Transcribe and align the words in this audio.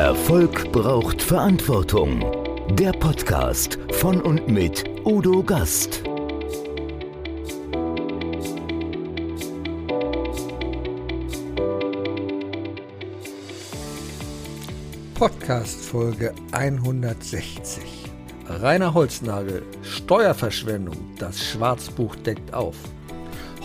Erfolg 0.00 0.72
braucht 0.72 1.20
Verantwortung. 1.20 2.24
Der 2.70 2.90
Podcast 2.92 3.78
von 3.92 4.22
und 4.22 4.48
mit 4.48 4.82
Udo 5.04 5.42
Gast. 5.42 6.02
Podcast 15.16 15.84
Folge 15.84 16.32
160. 16.52 17.82
Rainer 18.48 18.94
Holznagel, 18.94 19.62
Steuerverschwendung, 19.82 20.96
das 21.18 21.44
Schwarzbuch 21.44 22.16
deckt 22.16 22.54
auf. 22.54 22.76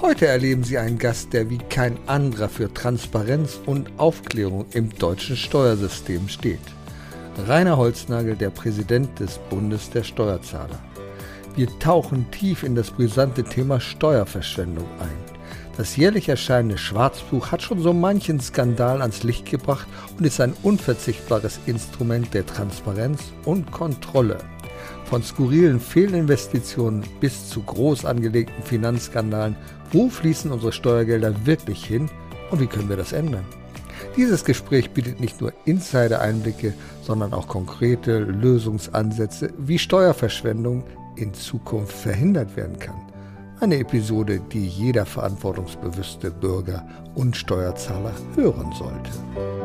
Heute 0.02 0.28
erleben 0.28 0.66
Sie 0.66 0.78
einen 0.78 0.98
Gast, 0.98 1.32
der 1.32 1.50
wie 1.50 1.58
kein 1.58 1.98
anderer 2.06 2.50
für 2.50 2.72
Transparenz 2.74 3.62
und 3.66 3.90
Aufklärung 3.98 4.66
im 4.72 4.90
deutschen 4.98 5.38
Steuersystem 5.38 6.28
steht. 6.28 6.60
Rainer 7.48 7.78
Holznagel, 7.78 8.36
der 8.36 8.50
Präsident 8.50 9.18
des 9.20 9.38
Bundes 9.50 9.90
der 9.90 10.04
Steuerzahler. 10.04 10.80
Wir 11.56 11.68
tauchen 11.80 12.30
tief 12.30 12.64
in 12.64 12.76
das 12.76 12.92
brisante 12.92 13.46
Thema 13.46 13.80
Steuerverschwendung 13.80 14.88
ein. 15.00 15.36
Das 15.78 15.96
jährlich 15.96 16.28
erscheinende 16.28 16.78
Schwarzbuch 16.78 17.52
hat 17.52 17.62
schon 17.62 17.82
so 17.82 17.94
manchen 17.94 18.42
Skandal 18.42 19.02
ans 19.02 19.24
Licht 19.24 19.50
gebracht 19.50 19.88
und 20.18 20.26
ist 20.26 20.42
ein 20.42 20.54
unverzichtbares 20.64 21.60
Instrument 21.68 22.34
der 22.34 22.46
Transparenz 22.46 23.22
und 23.46 23.72
Kontrolle. 23.72 24.40
Von 25.06 25.24
skurrilen 25.24 25.80
Fehlinvestitionen 25.80 27.04
bis 27.20 27.50
zu 27.50 27.62
groß 27.62 28.06
angelegten 28.06 28.64
Finanzskandalen, 28.64 29.56
wo 29.92 30.10
fließen 30.10 30.52
unsere 30.52 30.72
Steuergelder 30.72 31.46
wirklich 31.46 31.86
hin 31.86 32.10
und 32.52 32.60
wie 32.60 32.68
können 32.68 32.90
wir 32.90 32.98
das 32.98 33.14
ändern? 33.14 33.46
Dieses 34.18 34.46
Gespräch 34.46 34.92
bietet 34.92 35.20
nicht 35.20 35.42
nur 35.42 35.54
Insider-Einblicke, 35.66 36.74
sondern 37.02 37.34
auch 37.34 37.48
konkrete 37.48 38.20
Lösungsansätze, 38.20 39.54
wie 39.58 39.78
Steuerverschwendung 39.78 40.84
in 41.18 41.34
Zukunft 41.34 41.94
verhindert 41.94 42.56
werden 42.56 42.80
kann. 42.80 42.96
Eine 43.60 43.80
Episode, 43.80 44.42
die 44.52 44.68
jeder 44.68 45.06
verantwortungsbewusste 45.06 46.32
Bürger 46.32 46.86
und 47.16 47.36
Steuerzahler 47.38 48.14
hören 48.36 48.72
sollte. 48.74 49.65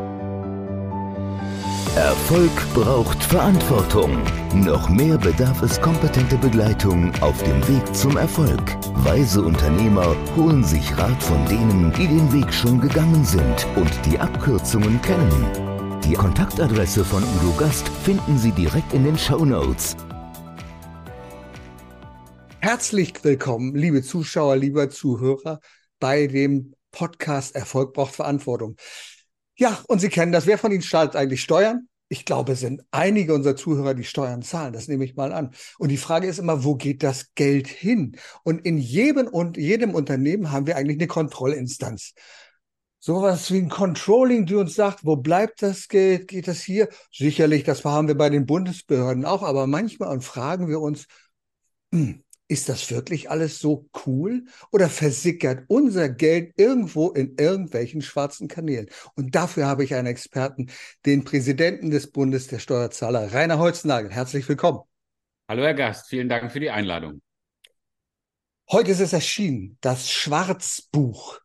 Erfolg 1.97 2.53
braucht 2.73 3.21
Verantwortung. 3.21 4.23
Noch 4.55 4.89
mehr 4.89 5.19
bedarf 5.19 5.61
es 5.63 5.81
kompetente 5.81 6.39
Begleitung 6.39 7.13
auf 7.21 7.43
dem 7.43 7.67
Weg 7.67 7.95
zum 7.97 8.17
Erfolg. 8.17 8.63
Weise 9.05 9.43
Unternehmer 9.43 10.15
holen 10.37 10.63
sich 10.63 10.97
Rat 10.97 11.21
von 11.21 11.45
denen, 11.47 11.93
die 11.95 12.07
den 12.07 12.33
Weg 12.33 12.55
schon 12.55 12.81
gegangen 12.81 13.25
sind 13.25 13.67
und 13.75 13.91
die 14.07 14.17
Abkürzungen 14.17 15.03
kennen. 15.03 16.01
Die 16.05 16.15
Kontaktadresse 16.15 17.05
von 17.05 17.25
Udo 17.25 17.53
Gast 17.59 17.89
finden 18.05 18.39
Sie 18.39 18.53
direkt 18.53 18.93
in 18.93 19.03
den 19.03 19.19
Show 19.19 19.45
Notes. 19.45 19.97
Herzlich 22.61 23.15
willkommen, 23.25 23.75
liebe 23.75 24.03
Zuschauer, 24.03 24.57
lieber 24.57 24.91
Zuhörer, 24.91 25.59
bei 25.99 26.29
dem 26.29 26.73
Podcast 26.93 27.57
Erfolg 27.57 27.95
braucht 27.95 28.15
Verantwortung. 28.15 28.77
Ja, 29.61 29.79
und 29.89 29.99
Sie 29.99 30.09
kennen 30.09 30.33
das. 30.33 30.47
Wer 30.47 30.57
von 30.57 30.73
Ihnen 30.73 30.81
zahlt 30.81 31.15
eigentlich 31.15 31.43
Steuern? 31.43 31.87
Ich 32.09 32.25
glaube, 32.25 32.53
es 32.53 32.61
sind 32.61 32.83
einige 32.93 33.35
unserer 33.35 33.57
Zuhörer, 33.57 33.93
die 33.93 34.05
Steuern 34.05 34.41
zahlen. 34.41 34.73
Das 34.73 34.89
nehme 34.89 35.05
ich 35.05 35.17
mal 35.17 35.35
an. 35.35 35.51
Und 35.79 35.91
die 35.91 35.99
Frage 35.99 36.27
ist 36.27 36.39
immer, 36.39 36.65
wo 36.65 36.77
geht 36.77 37.03
das 37.03 37.35
Geld 37.35 37.69
hin? 37.69 38.17
Und 38.43 38.65
in 38.65 38.79
jedem 38.79 39.29
und 39.29 39.59
jedem 39.59 39.95
Unternehmen 39.95 40.51
haben 40.51 40.67
wir 40.67 40.77
eigentlich 40.77 40.97
eine 40.97 41.09
Kontrollinstanz. 41.09 42.15
Sowas 43.01 43.53
wie 43.53 43.59
ein 43.59 43.69
Controlling, 43.69 44.47
die 44.47 44.55
uns 44.55 44.75
sagt, 44.75 45.05
wo 45.05 45.17
bleibt 45.17 45.61
das 45.61 45.89
Geld? 45.89 46.29
Geht 46.29 46.49
das 46.49 46.63
hier? 46.63 46.89
Sicherlich, 47.13 47.63
das 47.63 47.85
haben 47.85 48.09
wir 48.09 48.17
bei 48.17 48.31
den 48.31 48.47
Bundesbehörden 48.47 49.27
auch, 49.27 49.43
aber 49.43 49.67
manchmal 49.67 50.23
fragen 50.23 50.69
wir 50.69 50.81
uns, 50.81 51.07
hm, 51.93 52.25
ist 52.51 52.69
das 52.69 52.91
wirklich 52.91 53.31
alles 53.31 53.61
so 53.61 53.89
cool 54.05 54.45
oder 54.73 54.89
versickert 54.89 55.65
unser 55.69 56.09
Geld 56.09 56.53
irgendwo 56.57 57.11
in 57.11 57.37
irgendwelchen 57.39 58.03
schwarzen 58.03 58.49
Kanälen? 58.49 58.91
Und 59.15 59.37
dafür 59.37 59.67
habe 59.67 59.85
ich 59.85 59.95
einen 59.95 60.09
Experten, 60.09 60.69
den 61.07 61.23
Präsidenten 61.23 61.91
des 61.91 62.11
Bundes 62.11 62.49
der 62.49 62.59
Steuerzahler, 62.59 63.33
Rainer 63.33 63.59
Holznagel. 63.59 64.11
Herzlich 64.11 64.49
willkommen. 64.49 64.81
Hallo 65.49 65.63
Herr 65.63 65.75
Gast, 65.75 66.09
vielen 66.09 66.29
Dank 66.29 66.51
für 66.51 66.59
die 66.59 66.71
Einladung. 66.71 67.23
Heute 68.69 68.91
ist 68.91 69.01
es 69.01 69.13
erschienen, 69.13 69.79
das 69.81 70.11
Schwarzbuch. 70.11 71.39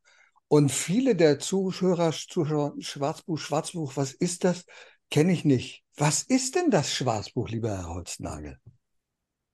Und 0.47 0.71
viele 0.71 1.15
der 1.15 1.37
Zuhörer, 1.37 2.11
Zuschauer, 2.13 2.73
Schwarzbuch, 2.79 3.37
Schwarzbuch, 3.37 3.95
was 3.95 4.13
ist 4.13 4.43
das? 4.43 4.65
Kenne 5.11 5.33
ich 5.33 5.45
nicht. 5.45 5.83
Was 5.97 6.23
ist 6.23 6.55
denn 6.55 6.71
das 6.71 6.91
Schwarzbuch, 6.93 7.49
lieber 7.49 7.69
Herr 7.69 7.89
Holznagel? 7.89 8.59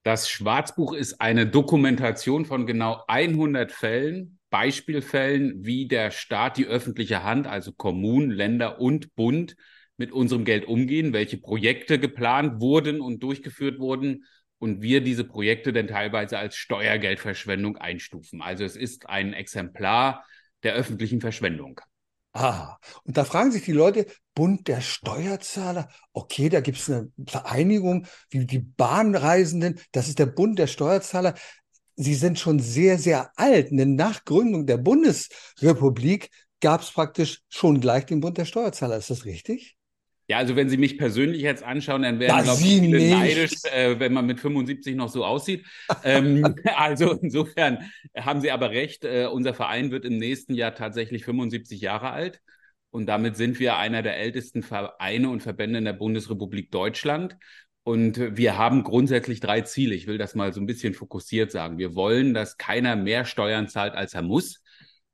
Das 0.03 0.29
Schwarzbuch 0.29 0.93
ist 0.93 1.21
eine 1.21 1.45
Dokumentation 1.45 2.45
von 2.45 2.65
genau 2.65 3.03
100 3.07 3.71
Fällen, 3.71 4.39
Beispielfällen, 4.49 5.63
wie 5.63 5.87
der 5.87 6.09
Staat, 6.09 6.57
die 6.57 6.65
öffentliche 6.65 7.23
Hand, 7.23 7.45
also 7.45 7.71
Kommunen, 7.71 8.31
Länder 8.31 8.81
und 8.81 9.13
Bund 9.15 9.55
mit 9.97 10.11
unserem 10.11 10.43
Geld 10.43 10.65
umgehen, 10.65 11.13
welche 11.13 11.37
Projekte 11.37 11.99
geplant 11.99 12.59
wurden 12.59 12.99
und 12.99 13.21
durchgeführt 13.21 13.79
wurden 13.79 14.25
und 14.57 14.81
wir 14.81 15.01
diese 15.01 15.23
Projekte 15.23 15.71
denn 15.71 15.87
teilweise 15.87 16.39
als 16.39 16.55
Steuergeldverschwendung 16.55 17.77
einstufen. 17.77 18.41
Also 18.41 18.63
es 18.63 18.75
ist 18.75 19.07
ein 19.07 19.33
Exemplar 19.33 20.25
der 20.63 20.73
öffentlichen 20.73 21.21
Verschwendung. 21.21 21.79
Ah, 22.33 22.77
und 23.03 23.17
da 23.17 23.25
fragen 23.25 23.51
sich 23.51 23.63
die 23.65 23.73
Leute, 23.73 24.05
Bund 24.33 24.67
der 24.69 24.79
Steuerzahler, 24.79 25.89
okay, 26.13 26.47
da 26.47 26.61
gibt 26.61 26.77
es 26.77 26.89
eine 26.89 27.11
Vereinigung 27.27 28.07
wie 28.29 28.45
die 28.45 28.59
Bahnreisenden, 28.59 29.79
das 29.91 30.07
ist 30.07 30.19
der 30.19 30.27
Bund 30.27 30.57
der 30.57 30.67
Steuerzahler. 30.67 31.35
Sie 31.97 32.15
sind 32.15 32.39
schon 32.39 32.59
sehr, 32.59 32.97
sehr 32.97 33.31
alt. 33.35 33.71
Eine 33.71 33.85
Nachgründung 33.85 34.65
der 34.65 34.77
Bundesrepublik 34.77 36.29
gab 36.61 36.81
es 36.81 36.91
praktisch 36.91 37.41
schon 37.49 37.81
gleich 37.81 38.05
den 38.05 38.21
Bund 38.21 38.37
der 38.37 38.45
Steuerzahler. 38.45 38.97
Ist 38.97 39.09
das 39.09 39.25
richtig? 39.25 39.77
Ja, 40.31 40.37
also 40.37 40.55
wenn 40.55 40.69
Sie 40.69 40.77
mich 40.77 40.97
persönlich 40.97 41.41
jetzt 41.41 41.61
anschauen, 41.61 42.03
dann 42.03 42.21
wären, 42.21 42.43
glaube 42.43 42.61
ich, 42.61 42.65
viele 42.65 43.09
neidisch, 43.09 43.65
äh, 43.65 43.99
wenn 43.99 44.13
man 44.13 44.25
mit 44.25 44.39
75 44.39 44.95
noch 44.95 45.09
so 45.09 45.25
aussieht. 45.25 45.65
ähm, 46.05 46.55
also 46.77 47.11
insofern 47.21 47.91
haben 48.17 48.39
Sie 48.39 48.49
aber 48.49 48.69
recht, 48.69 49.03
äh, 49.03 49.27
unser 49.29 49.53
Verein 49.53 49.91
wird 49.91 50.05
im 50.05 50.15
nächsten 50.15 50.53
Jahr 50.53 50.73
tatsächlich 50.73 51.25
75 51.25 51.81
Jahre 51.81 52.11
alt. 52.11 52.39
Und 52.91 53.07
damit 53.07 53.35
sind 53.35 53.59
wir 53.59 53.75
einer 53.75 54.03
der 54.03 54.15
ältesten 54.19 54.63
Vereine 54.63 55.29
und 55.29 55.43
Verbände 55.43 55.79
in 55.79 55.83
der 55.85 55.91
Bundesrepublik 55.91 56.71
Deutschland. 56.71 57.35
Und 57.83 58.37
wir 58.37 58.57
haben 58.57 58.83
grundsätzlich 58.83 59.41
drei 59.41 59.59
Ziele. 59.59 59.95
Ich 59.95 60.07
will 60.07 60.17
das 60.17 60.33
mal 60.33 60.53
so 60.53 60.61
ein 60.61 60.65
bisschen 60.65 60.93
fokussiert 60.93 61.51
sagen. 61.51 61.77
Wir 61.77 61.93
wollen, 61.93 62.33
dass 62.33 62.55
keiner 62.55 62.95
mehr 62.95 63.25
Steuern 63.25 63.67
zahlt, 63.67 63.95
als 63.95 64.13
er 64.13 64.21
muss. 64.21 64.63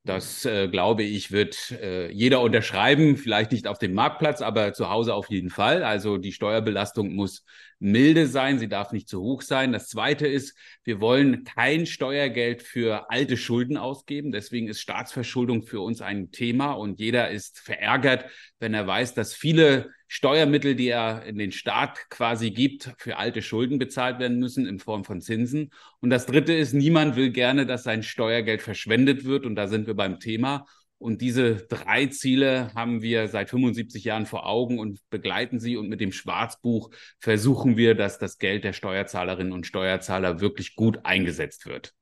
Das, 0.07 0.45
äh, 0.45 0.69
glaube 0.69 1.03
ich, 1.03 1.34
wird 1.34 1.72
äh, 1.72 2.09
jeder 2.12 2.40
unterschreiben, 2.41 3.18
vielleicht 3.18 3.51
nicht 3.51 3.68
auf 3.68 3.78
dem 3.78 3.94
Marktplatz, 3.94 4.41
aber 4.41 4.72
zu 4.72 4.90
Hause 4.90 5.13
auf 5.13 5.29
jeden 5.29 5.50
Fall. 5.50 5.84
Also 5.84 6.18
die 6.18 6.31
Steuerbelastung 6.31 7.13
muss 7.13 7.44
milde 7.80 8.28
sein, 8.28 8.60
sie 8.60 8.68
darf 8.68 8.92
nicht 8.92 9.08
zu 9.08 9.22
hoch 9.22 9.42
sein. 9.42 9.72
Das 9.72 9.88
Zweite 9.88 10.28
ist, 10.28 10.58
wir 10.84 11.00
wollen 11.00 11.44
kein 11.44 11.86
Steuergeld 11.86 12.64
für 12.64 13.12
alte 13.12 13.38
Schulden 13.38 13.78
ausgeben. 13.78 14.32
Deswegen 14.32 14.68
ist 14.68 14.82
Staatsverschuldung 14.82 15.64
für 15.64 15.82
uns 15.82 16.02
ein 16.02 16.32
Thema 16.32 16.72
und 16.72 17.00
jeder 17.00 17.30
ist 17.30 17.60
verärgert, 17.60 18.26
wenn 18.60 18.74
er 18.74 18.88
weiß, 18.88 19.14
dass 19.14 19.34
viele 19.34 19.92
Steuermittel, 20.08 20.76
die 20.76 20.88
er 20.88 21.26
in 21.26 21.38
den 21.38 21.52
Staat 21.52 22.10
quasi 22.10 22.52
gibt, 22.52 22.94
für 22.98 23.18
alte 23.18 23.42
Schulden 23.42 23.78
bezahlt 23.78 24.20
werden 24.20 24.40
müssen 24.40 24.66
in 24.66 24.80
Form 24.80 25.04
von 25.04 25.22
Zinsen. 25.22 25.72
Und 26.00 26.09
das 26.09 26.26
Dritte 26.26 26.54
ist, 26.54 26.74
niemand 26.74 27.16
will 27.18 27.32
gerne, 27.32 27.66
dass 27.66 27.84
sein 27.84 28.04
Steuergeld 28.04 28.62
verschwendet 28.62 29.26
wird. 29.26 29.46
Und 29.46 29.56
da 29.56 29.68
sind 29.68 29.86
wir 29.86 29.96
beim 29.96 30.20
Thema. 30.20 30.66
Und 31.00 31.22
diese 31.22 31.56
drei 31.56 32.08
Ziele 32.08 32.74
haben 32.74 33.02
wir 33.02 33.28
seit 33.28 33.49
75 33.49 34.03
Jahren 34.03 34.26
vor 34.26 34.47
Augen 34.47 34.79
und 34.79 34.99
begleiten 35.09 35.59
sie. 35.59 35.78
Und 35.78 35.90
mit 35.90 36.02
dem 36.02 36.11
Schwarzbuch 36.11 36.90
versuchen 37.20 37.78
wir, 37.78 37.94
dass 37.94 38.17
das 38.17 38.40
Geld 38.40 38.64
der 38.64 38.73
Steuerzahlerinnen 38.73 39.53
und 39.53 39.67
Steuerzahler 39.67 40.40
wirklich 40.40 40.76
gut 40.76 41.05
eingesetzt 41.05 41.67
wird. 41.67 41.94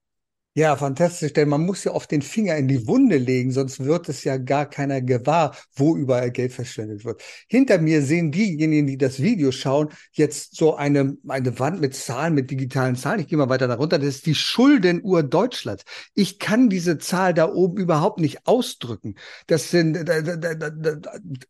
Ja, 0.57 0.77
fantastisch, 0.77 1.33
denn 1.33 1.49
man 1.49 1.65
muss 1.65 1.83
ja 1.83 1.91
oft 1.91 2.09
den 2.11 2.21
Finger 2.21 2.55
in 2.55 2.69
die 2.69 2.87
Wunde 2.87 3.17
legen, 3.17 3.51
sonst 3.51 3.83
wird 3.83 4.07
es 4.07 4.23
ja 4.23 4.37
gar 4.37 4.65
keiner 4.65 5.01
gewahr, 5.01 5.53
wo 5.75 5.97
überall 5.97 6.31
Geld 6.31 6.53
verschwendet 6.53 7.03
wird. 7.03 7.21
Hinter 7.49 7.77
mir 7.77 8.01
sehen 8.01 8.31
diejenigen, 8.31 8.87
die 8.87 8.97
das 8.97 9.21
Video 9.21 9.51
schauen, 9.51 9.89
jetzt 10.13 10.55
so 10.55 10.77
eine, 10.77 11.17
eine 11.27 11.59
Wand 11.59 11.81
mit 11.81 11.93
Zahlen, 11.93 12.33
mit 12.35 12.51
digitalen 12.51 12.95
Zahlen. 12.95 13.19
Ich 13.19 13.27
gehe 13.27 13.37
mal 13.37 13.49
weiter 13.49 13.67
darunter. 13.67 13.99
Das 13.99 14.07
ist 14.07 14.27
die 14.27 14.35
Schuldenuhr 14.35 15.23
Deutschlands. 15.23 15.83
Ich 16.13 16.39
kann 16.39 16.69
diese 16.69 16.99
Zahl 16.99 17.33
da 17.33 17.51
oben 17.51 17.75
überhaupt 17.75 18.21
nicht 18.21 18.47
ausdrücken. 18.47 19.15
Das 19.47 19.71
sind, 19.71 20.09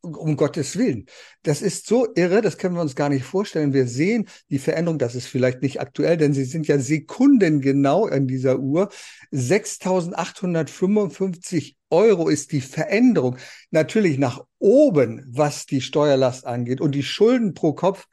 um 0.02 0.36
Gottes 0.36 0.78
Willen. 0.78 1.06
Das 1.44 1.62
ist 1.62 1.86
so 1.86 2.08
irre, 2.16 2.42
das 2.42 2.58
können 2.58 2.74
wir 2.74 2.82
uns 2.82 2.96
gar 2.96 3.10
nicht 3.10 3.24
vorstellen. 3.24 3.72
Wir 3.72 3.88
sehen 3.88 4.28
die 4.50 4.58
Veränderung, 4.58 4.98
das 4.98 5.14
ist 5.14 5.28
vielleicht 5.28 5.62
nicht 5.62 5.80
aktuell, 5.80 6.18
denn 6.18 6.34
sie 6.34 6.46
sind 6.46 6.66
ja 6.68 6.80
sekundengenau 6.80 8.06
an 8.06 8.26
dieser 8.26 8.58
Uhr 8.58 8.90
6.855 9.32 11.76
Euro 11.90 12.30
ist 12.30 12.52
die 12.52 12.62
Veränderung. 12.62 13.38
Natürlich 13.72 14.18
nach 14.18 14.42
oben, 14.60 15.26
was 15.28 15.66
die 15.66 15.82
Steuerlast 15.82 16.46
angeht. 16.46 16.82
Und 16.82 16.94
die 16.94 17.04
Schulden 17.04 17.54
pro 17.54 17.74
Kopf 17.74 18.08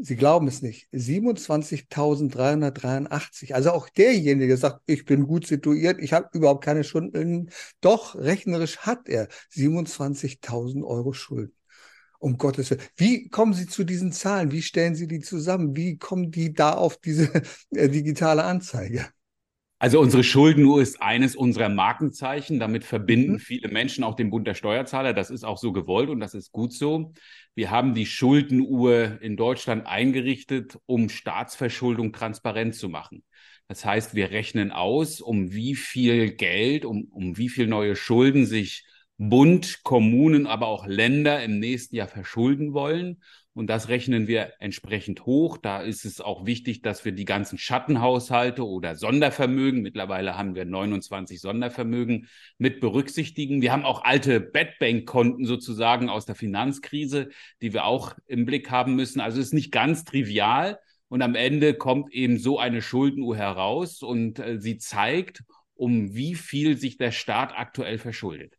Sie 0.00 0.14
glauben 0.14 0.46
es 0.46 0.62
nicht, 0.62 0.86
27.383. 0.92 3.52
Also 3.52 3.72
auch 3.72 3.88
derjenige, 3.88 4.46
der 4.46 4.56
sagt, 4.56 4.82
ich 4.86 5.04
bin 5.04 5.26
gut 5.26 5.44
situiert, 5.44 6.00
ich 6.00 6.12
habe 6.12 6.28
überhaupt 6.34 6.62
keine 6.64 6.84
Schulden. 6.84 7.50
Doch, 7.80 8.14
rechnerisch 8.14 8.78
hat 8.78 9.08
er 9.08 9.26
27.000 9.52 10.84
Euro 10.84 11.12
Schulden. 11.12 11.52
Um 12.20 12.38
Gottes 12.38 12.70
Willen. 12.70 12.82
Wie 12.96 13.28
kommen 13.28 13.54
Sie 13.54 13.66
zu 13.66 13.82
diesen 13.82 14.12
Zahlen? 14.12 14.52
Wie 14.52 14.62
stellen 14.62 14.94
Sie 14.94 15.08
die 15.08 15.18
zusammen? 15.18 15.74
Wie 15.74 15.98
kommen 15.98 16.30
die 16.30 16.52
da 16.52 16.74
auf 16.74 16.98
diese 16.98 17.32
äh, 17.70 17.88
digitale 17.88 18.44
Anzeige? 18.44 19.08
Also 19.80 20.00
unsere 20.00 20.24
Schuldenuhr 20.24 20.82
ist 20.82 21.00
eines 21.00 21.36
unserer 21.36 21.68
Markenzeichen. 21.68 22.58
Damit 22.58 22.84
verbinden 22.84 23.34
mhm. 23.34 23.38
viele 23.38 23.68
Menschen 23.68 24.02
auch 24.02 24.16
den 24.16 24.30
Bund 24.30 24.46
der 24.46 24.54
Steuerzahler. 24.54 25.12
Das 25.12 25.30
ist 25.30 25.44
auch 25.44 25.58
so 25.58 25.72
gewollt 25.72 26.10
und 26.10 26.18
das 26.18 26.34
ist 26.34 26.50
gut 26.50 26.72
so. 26.72 27.12
Wir 27.54 27.70
haben 27.70 27.94
die 27.94 28.06
Schuldenuhr 28.06 29.20
in 29.20 29.36
Deutschland 29.36 29.86
eingerichtet, 29.86 30.78
um 30.86 31.08
Staatsverschuldung 31.08 32.12
transparent 32.12 32.74
zu 32.74 32.88
machen. 32.88 33.22
Das 33.68 33.84
heißt, 33.84 34.14
wir 34.14 34.30
rechnen 34.30 34.72
aus, 34.72 35.20
um 35.20 35.52
wie 35.52 35.76
viel 35.76 36.32
Geld, 36.32 36.84
um, 36.84 37.04
um 37.12 37.36
wie 37.36 37.48
viel 37.48 37.66
neue 37.66 37.94
Schulden 37.94 38.46
sich 38.46 38.84
Bund, 39.18 39.82
Kommunen, 39.82 40.46
aber 40.46 40.68
auch 40.68 40.86
Länder 40.86 41.42
im 41.42 41.58
nächsten 41.58 41.96
Jahr 41.96 42.06
verschulden 42.06 42.72
wollen. 42.72 43.20
Und 43.52 43.66
das 43.66 43.88
rechnen 43.88 44.28
wir 44.28 44.52
entsprechend 44.60 45.26
hoch. 45.26 45.58
Da 45.58 45.82
ist 45.82 46.04
es 46.04 46.20
auch 46.20 46.46
wichtig, 46.46 46.80
dass 46.82 47.04
wir 47.04 47.10
die 47.10 47.24
ganzen 47.24 47.58
Schattenhaushalte 47.58 48.64
oder 48.64 48.94
Sondervermögen, 48.94 49.82
mittlerweile 49.82 50.38
haben 50.38 50.54
wir 50.54 50.64
29 50.64 51.40
Sondervermögen, 51.40 52.28
mit 52.58 52.78
berücksichtigen. 52.78 53.60
Wir 53.60 53.72
haben 53.72 53.84
auch 53.84 54.04
alte 54.04 54.38
Bedbank-Konten 54.38 55.44
sozusagen 55.44 56.08
aus 56.08 56.24
der 56.24 56.36
Finanzkrise, 56.36 57.30
die 57.60 57.72
wir 57.72 57.84
auch 57.84 58.14
im 58.26 58.46
Blick 58.46 58.70
haben 58.70 58.94
müssen. 58.94 59.20
Also 59.20 59.40
es 59.40 59.46
ist 59.46 59.54
nicht 59.54 59.72
ganz 59.72 60.04
trivial. 60.04 60.78
Und 61.08 61.22
am 61.22 61.34
Ende 61.34 61.74
kommt 61.74 62.12
eben 62.12 62.38
so 62.38 62.60
eine 62.60 62.82
Schuldenuhr 62.82 63.36
heraus 63.36 64.02
und 64.02 64.38
äh, 64.38 64.60
sie 64.60 64.78
zeigt, 64.78 65.42
um 65.78 66.14
wie 66.14 66.34
viel 66.34 66.76
sich 66.76 66.96
der 66.96 67.12
Staat 67.12 67.52
aktuell 67.56 67.98
verschuldet. 67.98 68.54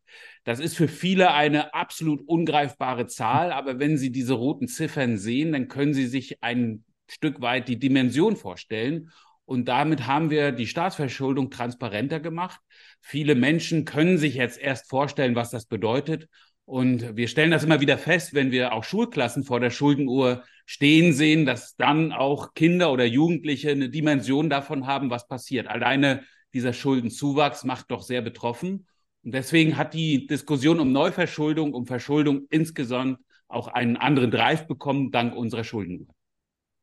Das 0.45 0.59
ist 0.59 0.75
für 0.75 0.87
viele 0.87 1.33
eine 1.33 1.73
absolut 1.73 2.21
ungreifbare 2.27 3.07
Zahl, 3.07 3.51
aber 3.51 3.77
wenn 3.77 3.97
Sie 3.97 4.11
diese 4.11 4.33
roten 4.33 4.67
Ziffern 4.67 5.17
sehen, 5.17 5.51
dann 5.51 5.67
können 5.67 5.93
Sie 5.93 6.07
sich 6.07 6.41
ein 6.41 6.85
Stück 7.09 7.41
weit 7.41 7.67
die 7.67 7.77
Dimension 7.77 8.35
vorstellen. 8.37 9.11
Und 9.45 9.67
damit 9.67 10.07
haben 10.07 10.29
wir 10.29 10.51
die 10.51 10.67
Staatsverschuldung 10.67 11.49
transparenter 11.49 12.19
gemacht. 12.19 12.61
Viele 13.01 13.35
Menschen 13.35 13.83
können 13.83 14.17
sich 14.17 14.35
jetzt 14.35 14.59
erst 14.59 14.89
vorstellen, 14.89 15.35
was 15.35 15.49
das 15.49 15.65
bedeutet. 15.65 16.27
Und 16.63 17.17
wir 17.17 17.27
stellen 17.27 17.51
das 17.51 17.63
immer 17.63 17.81
wieder 17.81 17.97
fest, 17.97 18.33
wenn 18.33 18.51
wir 18.51 18.73
auch 18.73 18.83
Schulklassen 18.83 19.43
vor 19.43 19.59
der 19.59 19.71
Schuldenuhr 19.71 20.43
stehen 20.67 21.13
sehen, 21.13 21.45
dass 21.47 21.75
dann 21.75 22.13
auch 22.13 22.53
Kinder 22.53 22.93
oder 22.93 23.05
Jugendliche 23.05 23.71
eine 23.71 23.89
Dimension 23.89 24.51
davon 24.51 24.85
haben, 24.85 25.09
was 25.09 25.27
passiert. 25.27 25.67
Alleine 25.67 26.23
dieser 26.53 26.73
Schuldenzuwachs 26.73 27.63
macht 27.63 27.91
doch 27.91 28.01
sehr 28.01 28.21
betroffen. 28.21 28.87
Und 29.23 29.33
deswegen 29.33 29.77
hat 29.77 29.93
die 29.93 30.27
Diskussion 30.27 30.79
um 30.79 30.91
Neuverschuldung, 30.91 31.73
um 31.73 31.85
Verschuldung 31.85 32.47
insgesamt 32.49 33.19
auch 33.47 33.67
einen 33.67 33.97
anderen 33.97 34.31
Drive 34.31 34.67
bekommen, 34.67 35.11
dank 35.11 35.35
unserer 35.35 35.63
Schulden. 35.63 36.07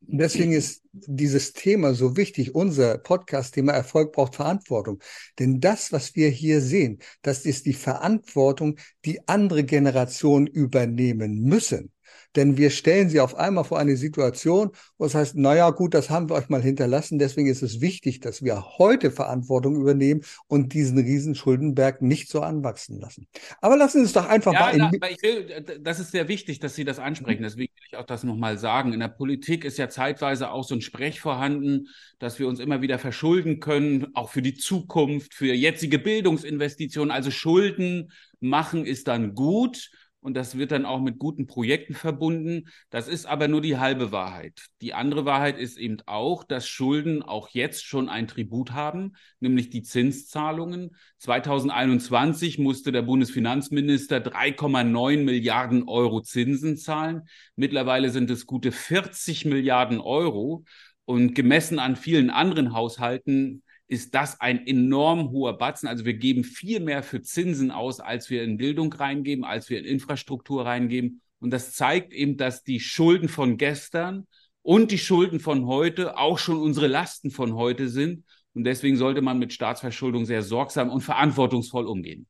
Deswegen 0.00 0.52
ist 0.52 0.82
dieses 0.92 1.52
Thema 1.52 1.94
so 1.94 2.16
wichtig. 2.16 2.54
Unser 2.54 2.98
Podcast-Thema 2.98 3.72
Erfolg 3.72 4.12
braucht 4.12 4.36
Verantwortung. 4.36 5.02
Denn 5.38 5.60
das, 5.60 5.90
was 5.90 6.14
wir 6.14 6.28
hier 6.28 6.60
sehen, 6.60 6.98
das 7.22 7.44
ist 7.44 7.66
die 7.66 7.72
Verantwortung, 7.72 8.78
die 9.04 9.26
andere 9.26 9.64
Generationen 9.64 10.46
übernehmen 10.46 11.42
müssen. 11.42 11.92
Denn 12.37 12.56
wir 12.56 12.71
stellen 12.71 13.09
sie 13.09 13.21
auf 13.21 13.35
einmal 13.35 13.65
vor 13.65 13.79
eine 13.79 13.97
Situation, 13.97 14.71
wo 14.99 15.06
es 15.06 15.15
heißt, 15.15 15.37
naja, 15.37 15.71
gut, 15.71 15.94
das 15.94 16.11
haben 16.11 16.29
wir 16.29 16.35
euch 16.37 16.49
mal 16.49 16.62
hinterlassen. 16.62 17.19
Deswegen 17.19 17.49
ist 17.49 17.62
es 17.62 17.81
wichtig, 17.81 18.21
dass 18.21 18.43
wir 18.43 18.79
heute 18.79 19.11
Verantwortung 19.11 19.77
übernehmen 19.77 20.21
und 20.47 20.75
diesen 20.75 20.99
Riesenschuldenberg 20.99 22.03
nicht 22.03 22.29
so 22.29 22.43
anwachsen 22.43 23.00
lassen. 23.00 23.27
Aber 23.61 23.77
lassen 23.77 24.00
Sie 24.00 24.05
es 24.05 24.12
doch 24.12 24.29
einfach 24.29 24.53
ja, 24.53 24.61
mal. 24.61 24.91
Ich 25.11 25.23
will, 25.23 25.65
das 25.81 25.99
ist 25.99 26.12
sehr 26.12 26.29
wichtig, 26.29 26.61
dass 26.61 26.75
Sie 26.75 26.85
das 26.85 26.99
ansprechen. 26.99 27.43
Deswegen 27.43 27.73
will 27.75 27.85
ich 27.91 27.97
auch 27.97 28.06
das 28.06 28.23
nochmal 28.23 28.59
sagen. 28.59 28.93
In 28.93 29.00
der 29.00 29.09
Politik 29.09 29.65
ist 29.65 29.79
ja 29.79 29.88
zeitweise 29.88 30.50
auch 30.50 30.65
so 30.65 30.75
ein 30.75 30.83
Sprech 30.83 31.21
vorhanden, 31.21 31.88
dass 32.19 32.38
wir 32.38 32.49
uns 32.49 32.61
immer 32.61 32.83
wieder 32.83 32.99
verschulden 32.99 33.61
können, 33.61 34.09
auch 34.15 34.31
für 34.31 34.43
die 34.43 34.55
Zukunft, 34.55 35.35
für 35.35 35.55
jetzige 35.55 35.99
Bildungsinvestitionen. 35.99 37.11
Also 37.11 37.31
Schulden 37.31 38.12
machen 38.41 38.85
ist 38.85 39.09
dann 39.09 39.35
gut 39.35 39.91
und 40.26 40.34
das 40.34 40.58
wird 40.58 40.73
dann 40.73 40.87
auch 40.87 41.00
mit 41.00 41.20
guten 41.20 41.46
Projekten 41.46 41.94
verbunden. 41.94 42.64
Das 42.90 43.06
ist 43.06 43.26
aber 43.26 43.46
nur 43.46 43.61
die 43.61 43.78
halbe 43.78 44.11
Wahrheit. 44.11 44.61
Die 44.81 44.93
andere 44.93 45.25
Wahrheit 45.25 45.56
ist 45.56 45.78
eben 45.78 45.99
auch, 46.06 46.43
dass 46.43 46.67
Schulden 46.67 47.23
auch 47.23 47.50
jetzt 47.50 47.84
schon 47.84 48.08
ein 48.08 48.26
Tribut 48.26 48.73
haben, 48.73 49.12
nämlich 49.38 49.70
die 49.70 49.82
Zinszahlungen. 49.82 50.96
2021 51.19 52.58
musste 52.58 52.90
der 52.90 53.02
Bundesfinanzminister 53.02 54.17
3,9 54.17 55.23
Milliarden 55.23 55.84
Euro 55.88 56.20
Zinsen 56.23 56.76
zahlen. 56.76 57.28
Mittlerweile 57.55 58.11
sind 58.11 58.28
es 58.28 58.46
gute 58.46 58.73
40 58.73 59.44
Milliarden 59.44 60.00
Euro. 60.00 60.64
Und 61.05 61.37
gemessen 61.37 61.78
an 61.78 61.94
vielen 61.94 62.31
anderen 62.31 62.73
Haushalten 62.73 63.62
ist 63.88 64.15
das 64.15 64.41
ein 64.41 64.67
enorm 64.67 65.31
hoher 65.31 65.56
Batzen. 65.59 65.88
Also 65.88 66.05
wir 66.05 66.15
geben 66.15 66.44
viel 66.44 66.81
mehr 66.81 67.03
für 67.03 67.23
Zinsen 67.23 67.71
aus, 67.71 68.00
als 68.00 68.31
wir 68.31 68.43
in 68.43 68.56
Bildung 68.56 68.93
reingeben, 68.93 69.44
als 69.44 69.71
wir 69.71 69.79
in 69.79 69.85
Infrastruktur 69.85 70.67
reingeben. 70.67 71.21
Und 71.38 71.53
das 71.53 71.73
zeigt 71.73 72.12
eben, 72.12 72.37
dass 72.37 72.62
die 72.62 72.81
Schulden 72.81 73.29
von 73.29 73.56
gestern 73.56 74.27
und 74.62 74.91
die 74.91 74.99
Schulden 74.99 75.38
von 75.38 75.67
heute 75.67 76.19
auch 76.19 76.38
schon 76.38 76.59
unsere 76.59 76.88
Lasten 76.88 77.31
von 77.31 77.55
heute 77.55 77.88
sind. 77.88 78.25
Und 78.55 78.65
deswegen 78.65 78.97
sollte 78.97 79.21
man 79.21 79.38
mit 79.38 79.53
Staatsverschuldung 79.53 80.25
sehr 80.25 80.43
sorgsam 80.43 80.91
und 80.91 81.03
verantwortungsvoll 81.03 81.87
umgehen. 81.87 82.27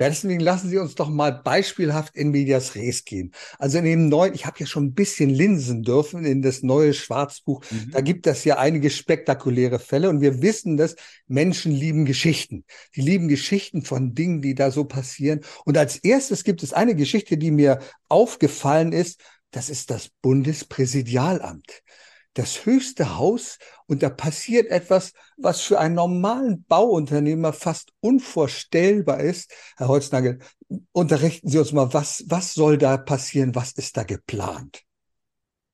Deswegen 0.00 0.40
lassen 0.40 0.70
Sie 0.70 0.78
uns 0.78 0.94
doch 0.94 1.10
mal 1.10 1.30
beispielhaft 1.30 2.16
in 2.16 2.30
Medias 2.30 2.74
Res 2.74 3.04
gehen. 3.04 3.32
Also 3.58 3.76
in 3.78 3.84
dem 3.84 4.08
neuen, 4.08 4.32
ich 4.32 4.46
habe 4.46 4.58
ja 4.58 4.64
schon 4.64 4.86
ein 4.86 4.94
bisschen 4.94 5.28
linsen 5.28 5.82
dürfen 5.82 6.24
in 6.24 6.40
das 6.40 6.62
neue 6.62 6.94
Schwarzbuch. 6.94 7.62
Mhm. 7.70 7.90
Da 7.92 8.00
gibt 8.00 8.26
es 8.26 8.44
ja 8.44 8.56
einige 8.56 8.88
spektakuläre 8.88 9.78
Fälle 9.78 10.08
und 10.08 10.22
wir 10.22 10.40
wissen, 10.40 10.78
dass 10.78 10.96
Menschen 11.28 11.70
lieben 11.70 12.06
Geschichten. 12.06 12.64
Die 12.96 13.02
lieben 13.02 13.28
Geschichten 13.28 13.82
von 13.82 14.14
Dingen, 14.14 14.40
die 14.40 14.54
da 14.54 14.70
so 14.70 14.84
passieren. 14.84 15.40
Und 15.66 15.76
als 15.76 15.98
erstes 15.98 16.44
gibt 16.44 16.62
es 16.62 16.72
eine 16.72 16.94
Geschichte, 16.94 17.36
die 17.36 17.50
mir 17.50 17.80
aufgefallen 18.08 18.92
ist. 18.92 19.20
Das 19.50 19.68
ist 19.68 19.90
das 19.90 20.08
Bundespräsidialamt 20.22 21.82
das 22.34 22.64
höchste 22.64 23.16
Haus 23.16 23.58
und 23.86 24.02
da 24.02 24.08
passiert 24.08 24.70
etwas, 24.70 25.12
was 25.36 25.60
für 25.60 25.80
einen 25.80 25.96
normalen 25.96 26.64
Bauunternehmer 26.68 27.52
fast 27.52 27.92
unvorstellbar 28.00 29.20
ist. 29.20 29.52
Herr 29.76 29.88
Holznagel, 29.88 30.38
unterrichten 30.92 31.48
Sie 31.48 31.58
uns 31.58 31.72
mal, 31.72 31.92
was, 31.92 32.24
was 32.28 32.54
soll 32.54 32.78
da 32.78 32.96
passieren? 32.96 33.54
Was 33.54 33.72
ist 33.72 33.96
da 33.96 34.04
geplant? 34.04 34.84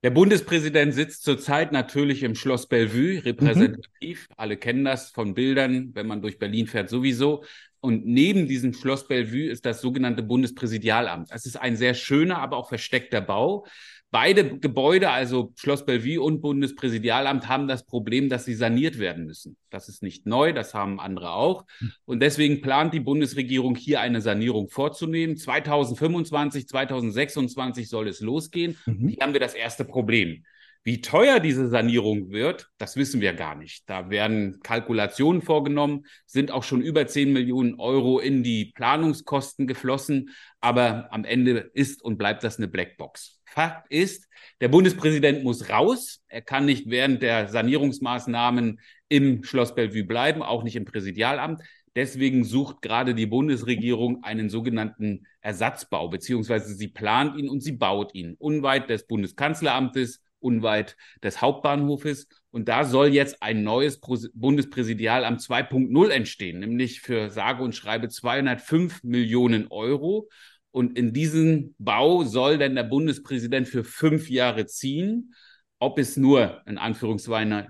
Der 0.03 0.11
Bundespräsident 0.11 0.95
sitzt 0.95 1.25
zurzeit 1.25 1.73
natürlich 1.73 2.23
im 2.23 2.35
Schloss 2.35 2.69
Bellevue, 2.69 3.25
repräsentativ. 3.25 4.29
Mhm. 4.29 4.35
Alle 4.37 4.57
kennen 4.57 4.85
das 4.85 5.11
von 5.11 5.35
Bildern, 5.35 5.91
wenn 5.95 6.07
man 6.07 6.23
durch 6.23 6.39
Berlin 6.39 6.67
fährt, 6.67 6.89
sowieso. 6.89 7.45
Und 7.81 8.07
neben 8.07 8.49
diesem 8.49 8.73
Schloss 8.73 9.07
Bellevue 9.07 9.49
ist 9.49 9.67
das 9.67 9.81
sogenannte 9.81 10.23
Bundespräsidialamt. 10.23 11.29
Es 11.31 11.47
ist 11.47 11.57
ein 11.57 11.77
sehr 11.77 11.95
schöner, 11.95 12.39
aber 12.39 12.57
auch 12.57 12.69
versteckter 12.69 13.21
Bau. 13.21 13.67
Beide 14.11 14.59
Gebäude, 14.59 15.11
also 15.11 15.53
Schloss 15.57 15.85
Bellevue 15.85 16.23
und 16.23 16.41
Bundespräsidialamt, 16.41 17.49
haben 17.49 17.67
das 17.67 17.85
Problem, 17.85 18.29
dass 18.29 18.45
sie 18.45 18.55
saniert 18.55 18.99
werden 18.99 19.27
müssen. 19.27 19.57
Das 19.69 19.89
ist 19.89 20.03
nicht 20.03 20.27
neu, 20.27 20.53
das 20.53 20.75
haben 20.75 21.01
andere 21.01 21.33
auch. 21.33 21.67
Und 22.05 22.21
deswegen 22.21 22.63
plant 22.63 22.95
die 22.95 23.01
Bundesregierung 23.01 23.75
hier 23.75 24.01
eine 24.01 24.21
Sanierung 24.21 24.69
vorzunehmen. 24.71 25.37
2025, 25.37 26.69
2026 26.69 27.89
soll 27.89 28.09
es 28.09 28.21
losgehen. 28.21 28.79
Mhm. 28.87 29.09
Hier 29.09 29.19
haben 29.23 29.33
wir 29.33 29.41
das 29.41 29.55
erste 29.55 29.85
Problem. 29.85 30.45
Wie 30.87 31.01
teuer 31.01 31.41
diese 31.41 31.69
Sanierung 31.69 32.31
wird, 32.31 32.71
das 32.79 32.95
wissen 32.95 33.21
wir 33.21 33.33
gar 33.33 33.57
nicht. 33.57 33.91
Da 33.91 34.09
werden 34.09 34.61
Kalkulationen 34.63 35.43
vorgenommen, 35.43 36.07
sind 36.27 36.53
auch 36.53 36.63
schon 36.63 36.81
über 36.81 37.09
10 37.09 37.33
Millionen 37.33 37.81
Euro 37.81 38.21
in 38.21 38.45
die 38.45 38.67
Planungskosten 38.67 39.67
geflossen. 39.67 40.31
Aber 40.61 41.13
am 41.13 41.25
Ende 41.25 41.73
ist 41.75 42.05
und 42.05 42.19
bleibt 42.19 42.45
das 42.45 42.59
eine 42.59 42.69
Blackbox. 42.69 43.41
Fakt 43.47 43.91
ist, 43.91 44.29
der 44.61 44.69
Bundespräsident 44.69 45.43
muss 45.43 45.71
raus. 45.71 46.23
Er 46.29 46.43
kann 46.43 46.67
nicht 46.67 46.89
während 46.89 47.21
der 47.21 47.49
Sanierungsmaßnahmen 47.49 48.79
im 49.09 49.43
Schloss 49.43 49.75
Bellevue 49.75 50.05
bleiben, 50.05 50.41
auch 50.41 50.63
nicht 50.63 50.77
im 50.77 50.85
Präsidialamt. 50.85 51.63
Deswegen 51.97 52.45
sucht 52.45 52.81
gerade 52.81 53.17
die 53.17 53.27
Bundesregierung 53.27 54.23
einen 54.23 54.51
sogenannten 54.51 55.27
Ersatzbau, 55.41 56.11
beziehungsweise 56.11 56.77
sie 56.77 56.89
plant 56.89 57.37
ihn 57.37 57.49
und 57.49 57.61
sie 57.61 57.73
baut 57.73 58.15
ihn 58.15 58.37
unweit 58.39 58.89
des 58.89 59.09
Bundeskanzleramtes 59.09 60.21
unweit 60.41 60.97
des 61.23 61.41
Hauptbahnhofes. 61.41 62.29
Und 62.51 62.69
da 62.69 62.85
soll 62.85 63.09
jetzt 63.09 63.43
ein 63.43 63.63
neues 63.63 64.01
Bundespräsidialamt 64.01 65.41
2.0 65.41 66.09
entstehen, 66.09 66.61
nämlich 66.61 67.01
für 67.01 67.31
sage 67.31 67.63
und 67.63 67.75
schreibe 67.75 68.09
205 68.09 69.03
Millionen 69.03 69.69
Euro. 69.69 70.29
Und 70.71 70.99
in 70.99 71.13
diesen 71.13 71.75
Bau 71.79 72.25
soll 72.25 72.59
dann 72.59 72.75
der 72.75 72.85
Bundespräsident 72.85 73.69
für 73.69 73.85
fünf 73.85 74.29
Jahre 74.29 74.67
ziehen. 74.67 75.35
Ob 75.79 75.99
es 75.99 76.17
nur 76.17 76.63
in 76.67 76.79
Anführungszeichen, 76.79 77.69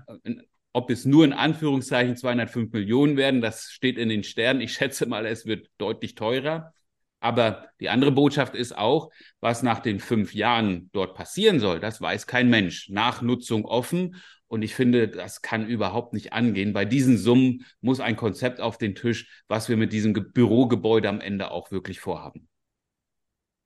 ob 0.73 0.89
es 0.89 1.05
nur 1.05 1.25
in 1.25 1.33
Anführungszeichen 1.33 2.15
205 2.15 2.71
Millionen 2.71 3.17
werden, 3.17 3.41
das 3.41 3.71
steht 3.71 3.97
in 3.97 4.09
den 4.09 4.23
Sternen. 4.23 4.61
Ich 4.61 4.73
schätze 4.73 5.05
mal, 5.05 5.25
es 5.25 5.45
wird 5.45 5.69
deutlich 5.77 6.15
teurer. 6.15 6.73
Aber 7.19 7.67
die 7.79 7.89
andere 7.89 8.11
Botschaft 8.11 8.55
ist 8.55 8.77
auch, 8.77 9.09
was 9.39 9.63
nach 9.63 9.79
den 9.79 9.99
fünf 9.99 10.33
Jahren 10.33 10.89
dort 10.93 11.15
passieren 11.15 11.59
soll, 11.59 11.79
das 11.79 11.99
weiß 11.99 12.27
kein 12.27 12.49
Mensch. 12.49 12.89
Nachnutzung 12.89 13.65
offen. 13.65 14.15
Und 14.47 14.61
ich 14.61 14.75
finde, 14.75 15.09
das 15.09 15.41
kann 15.41 15.67
überhaupt 15.67 16.13
nicht 16.13 16.31
angehen. 16.31 16.71
Bei 16.71 16.85
diesen 16.85 17.17
Summen 17.17 17.65
muss 17.81 17.99
ein 17.99 18.15
Konzept 18.15 18.61
auf 18.61 18.77
den 18.77 18.95
Tisch, 18.95 19.43
was 19.47 19.67
wir 19.67 19.75
mit 19.75 19.91
diesem 19.91 20.13
Bürogebäude 20.13 21.09
am 21.09 21.19
Ende 21.19 21.51
auch 21.51 21.71
wirklich 21.71 21.99
vorhaben. 21.99 22.47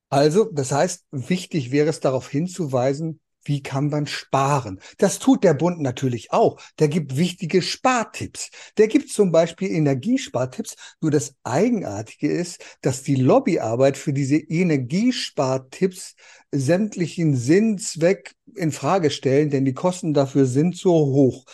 Also, 0.08 0.50
das 0.52 0.72
heißt, 0.72 1.06
wichtig 1.10 1.70
wäre 1.70 1.88
es 1.88 2.00
darauf 2.00 2.28
hinzuweisen, 2.28 3.20
wie 3.44 3.62
kann 3.62 3.88
man 3.88 4.06
sparen? 4.06 4.80
Das 4.98 5.18
tut 5.18 5.44
der 5.44 5.54
Bund 5.54 5.80
natürlich 5.80 6.32
auch. 6.32 6.60
Der 6.78 6.88
gibt 6.88 7.16
wichtige 7.16 7.62
Spartipps. 7.62 8.50
Der 8.78 8.88
gibt 8.88 9.10
zum 9.10 9.32
Beispiel 9.32 9.70
Energiespartipps. 9.70 10.76
Nur 11.00 11.10
das 11.10 11.34
Eigenartige 11.44 12.30
ist, 12.30 12.64
dass 12.82 13.02
die 13.02 13.16
Lobbyarbeit 13.16 13.96
für 13.96 14.12
diese 14.12 14.36
Energiespartipps 14.36 16.14
sämtlichen 16.50 17.36
Sinn, 17.36 17.78
Zweck 17.78 18.34
in 18.54 18.72
Frage 18.72 19.10
stellen, 19.10 19.50
denn 19.50 19.64
die 19.64 19.74
Kosten 19.74 20.14
dafür 20.14 20.46
sind 20.46 20.76
so 20.76 20.92
hoch. 20.92 21.44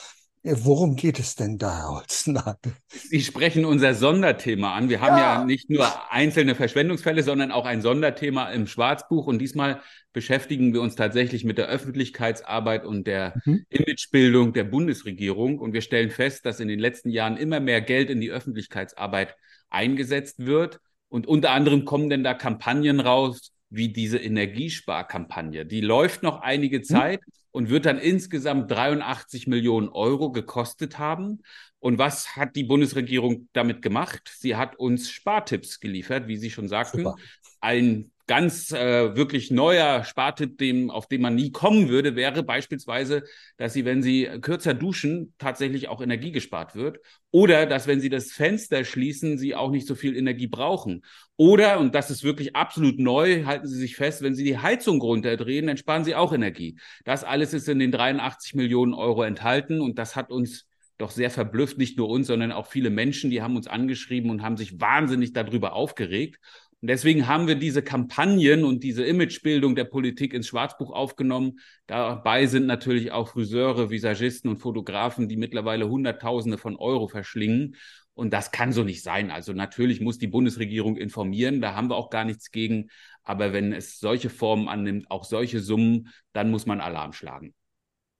Worum 0.45 0.95
geht 0.97 1.19
es 1.19 1.35
denn 1.35 1.59
da, 1.59 1.77
Herr 1.77 1.97
Holznagel? 1.97 2.73
Sie 2.89 3.21
sprechen 3.21 3.65
unser 3.65 3.95
Sonderthema 3.95 4.75
an. 4.75 4.89
Wir 4.89 5.01
haben 5.01 5.17
ja. 5.19 5.41
ja 5.41 5.45
nicht 5.45 5.69
nur 5.69 5.87
einzelne 6.11 6.55
Verschwendungsfälle, 6.55 7.23
sondern 7.23 7.51
auch 7.51 7.67
ein 7.67 7.83
Sonderthema 7.83 8.51
im 8.51 8.67
Schwarzbuch. 8.67 9.27
Und 9.27 9.41
diesmal 9.41 9.83
beschäftigen 10.19 10.75
wir 10.75 10.83
uns 10.83 10.97
tatsächlich 10.97 11.45
mit 11.45 11.59
der 11.59 11.69
Öffentlichkeitsarbeit 11.69 12.85
und 12.85 13.07
der 13.07 13.41
mhm. 13.45 13.65
Imagebildung 13.69 14.53
der 14.53 14.65
Bundesregierung. 14.65 15.61
Und 15.61 15.75
wir 15.75 15.81
stellen 15.81 16.11
fest, 16.11 16.45
dass 16.45 16.59
in 16.59 16.67
den 16.67 16.81
letzten 16.81 17.11
Jahren 17.11 17.37
immer 17.37 17.61
mehr 17.61 17.81
Geld 17.81 18.11
in 18.11 18.21
die 18.21 18.33
Öffentlichkeitsarbeit 18.33 19.37
eingesetzt 19.71 20.45
wird. 20.45 20.81
Und 21.09 21.29
unter 21.29 21.53
anderem 21.53 21.85
kommen 21.85 22.11
denn 22.11 22.25
da 22.25 22.35
Kampagnen 22.35 22.99
raus, 22.99 23.53
wie 23.71 23.93
diese 23.93 24.19
Energiesparkampagne. 24.19 25.65
Die 25.65 25.83
läuft 25.83 26.25
noch 26.25 26.41
einige 26.41 26.79
mhm. 26.81 26.83
Zeit 26.83 27.21
mhm. 27.25 27.33
und 27.53 27.71
wird 27.71 27.87
dann 27.87 28.01
insgesamt 28.01 28.69
83 28.73 29.47
Millionen 29.47 29.89
Euro 29.89 30.33
gekostet 30.33 30.99
haben. 30.99 31.43
Und 31.79 31.99
was 31.99 32.35
hat 32.35 32.57
die 32.57 32.65
Bundesregierung 32.65 33.49
damit 33.53 33.83
gemacht? 33.83 34.35
Sie 34.37 34.57
hat 34.57 34.75
uns 34.81 35.13
Spartipps 35.13 35.79
geliefert, 35.79 36.27
wie 36.27 36.39
Sie 36.39 36.51
schon 36.51 36.67
sagten. 36.67 37.05
Super. 37.05 37.15
Ein 37.61 38.11
ganz 38.29 38.73
äh, 38.73 39.17
wirklich 39.17 39.51
neuer 39.51 40.05
Spartipp, 40.05 40.59
dem, 40.59 40.91
auf 40.91 41.09
den 41.09 41.23
man 41.23 41.35
nie 41.35 41.51
kommen 41.51 41.89
würde, 41.89 42.15
wäre 42.15 42.45
beispielsweise, 42.45 43.25
dass 43.57 43.73
Sie, 43.73 43.85
wenn 43.85 44.03
Sie 44.03 44.29
kürzer 44.41 44.75
duschen, 44.75 45.35
tatsächlich 45.39 45.89
auch 45.89 46.01
Energie 46.01 46.31
gespart 46.31 46.77
wird. 46.77 46.99
Oder 47.31 47.67
dass, 47.67 47.87
wenn 47.87 48.01
Sie 48.01 48.11
das 48.11 48.31
Fenster 48.31 48.85
schließen, 48.85 49.39
Sie 49.39 49.55
auch 49.55 49.71
nicht 49.71 49.87
so 49.87 49.95
viel 49.95 50.17
Energie 50.17 50.47
brauchen. 50.47 51.05
Oder, 51.37 51.81
und 51.81 51.95
das 51.95 52.11
ist 52.11 52.23
wirklich 52.23 52.55
absolut 52.55 52.99
neu, 52.99 53.45
halten 53.47 53.67
Sie 53.67 53.79
sich 53.79 53.97
fest, 53.97 54.23
wenn 54.23 54.35
Sie 54.35 54.45
die 54.45 54.59
Heizung 54.59 55.01
runterdrehen, 55.01 55.67
dann 55.67 55.77
sparen 55.79 56.05
Sie 56.05 56.15
auch 56.15 56.33
Energie. 56.33 56.79
Das 57.05 57.25
alles 57.25 57.55
ist 57.55 57.69
in 57.69 57.79
den 57.79 57.93
83 57.93 58.55
Millionen 58.55 58.93
Euro 58.93 59.23
enthalten 59.23 59.81
und 59.81 59.99
das 59.99 60.17
hat 60.17 60.31
uns 60.31 60.69
doch 60.99 61.11
sehr 61.13 61.31
verblüfft, 61.31 61.79
nicht 61.79 61.97
nur 61.97 62.09
uns, 62.09 62.27
sondern 62.27 62.53
auch 62.53 62.67
viele 62.67 62.91
Menschen, 62.91 63.31
die 63.31 63.41
haben 63.41 63.57
uns 63.57 63.69
angeschrieben 63.69 64.31
und 64.31 64.43
haben 64.43 64.57
sich 64.57 64.81
wahnsinnig 64.81 65.33
darüber 65.33 65.73
aufgeregt. 65.73 66.41
Und 66.81 66.89
deswegen 66.89 67.27
haben 67.27 67.49
wir 67.49 67.57
diese 67.57 67.83
Kampagnen 67.83 68.65
und 68.65 68.85
diese 68.85 69.05
Imagebildung 69.05 69.75
der 69.75 69.85
Politik 69.85 70.33
ins 70.33 70.47
Schwarzbuch 70.47 70.93
aufgenommen. 70.93 71.59
Dabei 71.89 72.47
sind 72.47 72.67
natürlich 72.67 73.11
auch 73.11 73.31
Friseure, 73.31 73.91
Visagisten 73.91 74.49
und 74.49 74.59
Fotografen, 74.59 75.29
die 75.29 75.37
mittlerweile 75.37 75.89
Hunderttausende 75.89 76.57
von 76.57 76.77
Euro 76.77 77.09
verschlingen. 77.09 77.75
Und 78.15 78.33
das 78.33 78.53
kann 78.53 78.73
so 78.73 78.85
nicht 78.85 79.03
sein. 79.03 79.31
Also 79.33 79.53
natürlich 79.53 80.01
muss 80.01 80.19
die 80.19 80.27
Bundesregierung 80.29 80.97
informieren, 80.97 81.61
da 81.61 81.75
haben 81.75 81.89
wir 81.89 81.97
auch 81.97 82.11
gar 82.11 82.25
nichts 82.25 82.51
gegen. 82.51 82.91
Aber 83.25 83.53
wenn 83.53 83.73
es 83.73 83.99
solche 83.99 84.31
Formen 84.31 84.69
annimmt, 84.69 85.11
auch 85.11 85.25
solche 85.25 85.61
Summen, 85.61 86.09
dann 86.33 86.51
muss 86.51 86.67
man 86.67 86.81
Alarm 86.81 87.13
schlagen. 87.13 87.55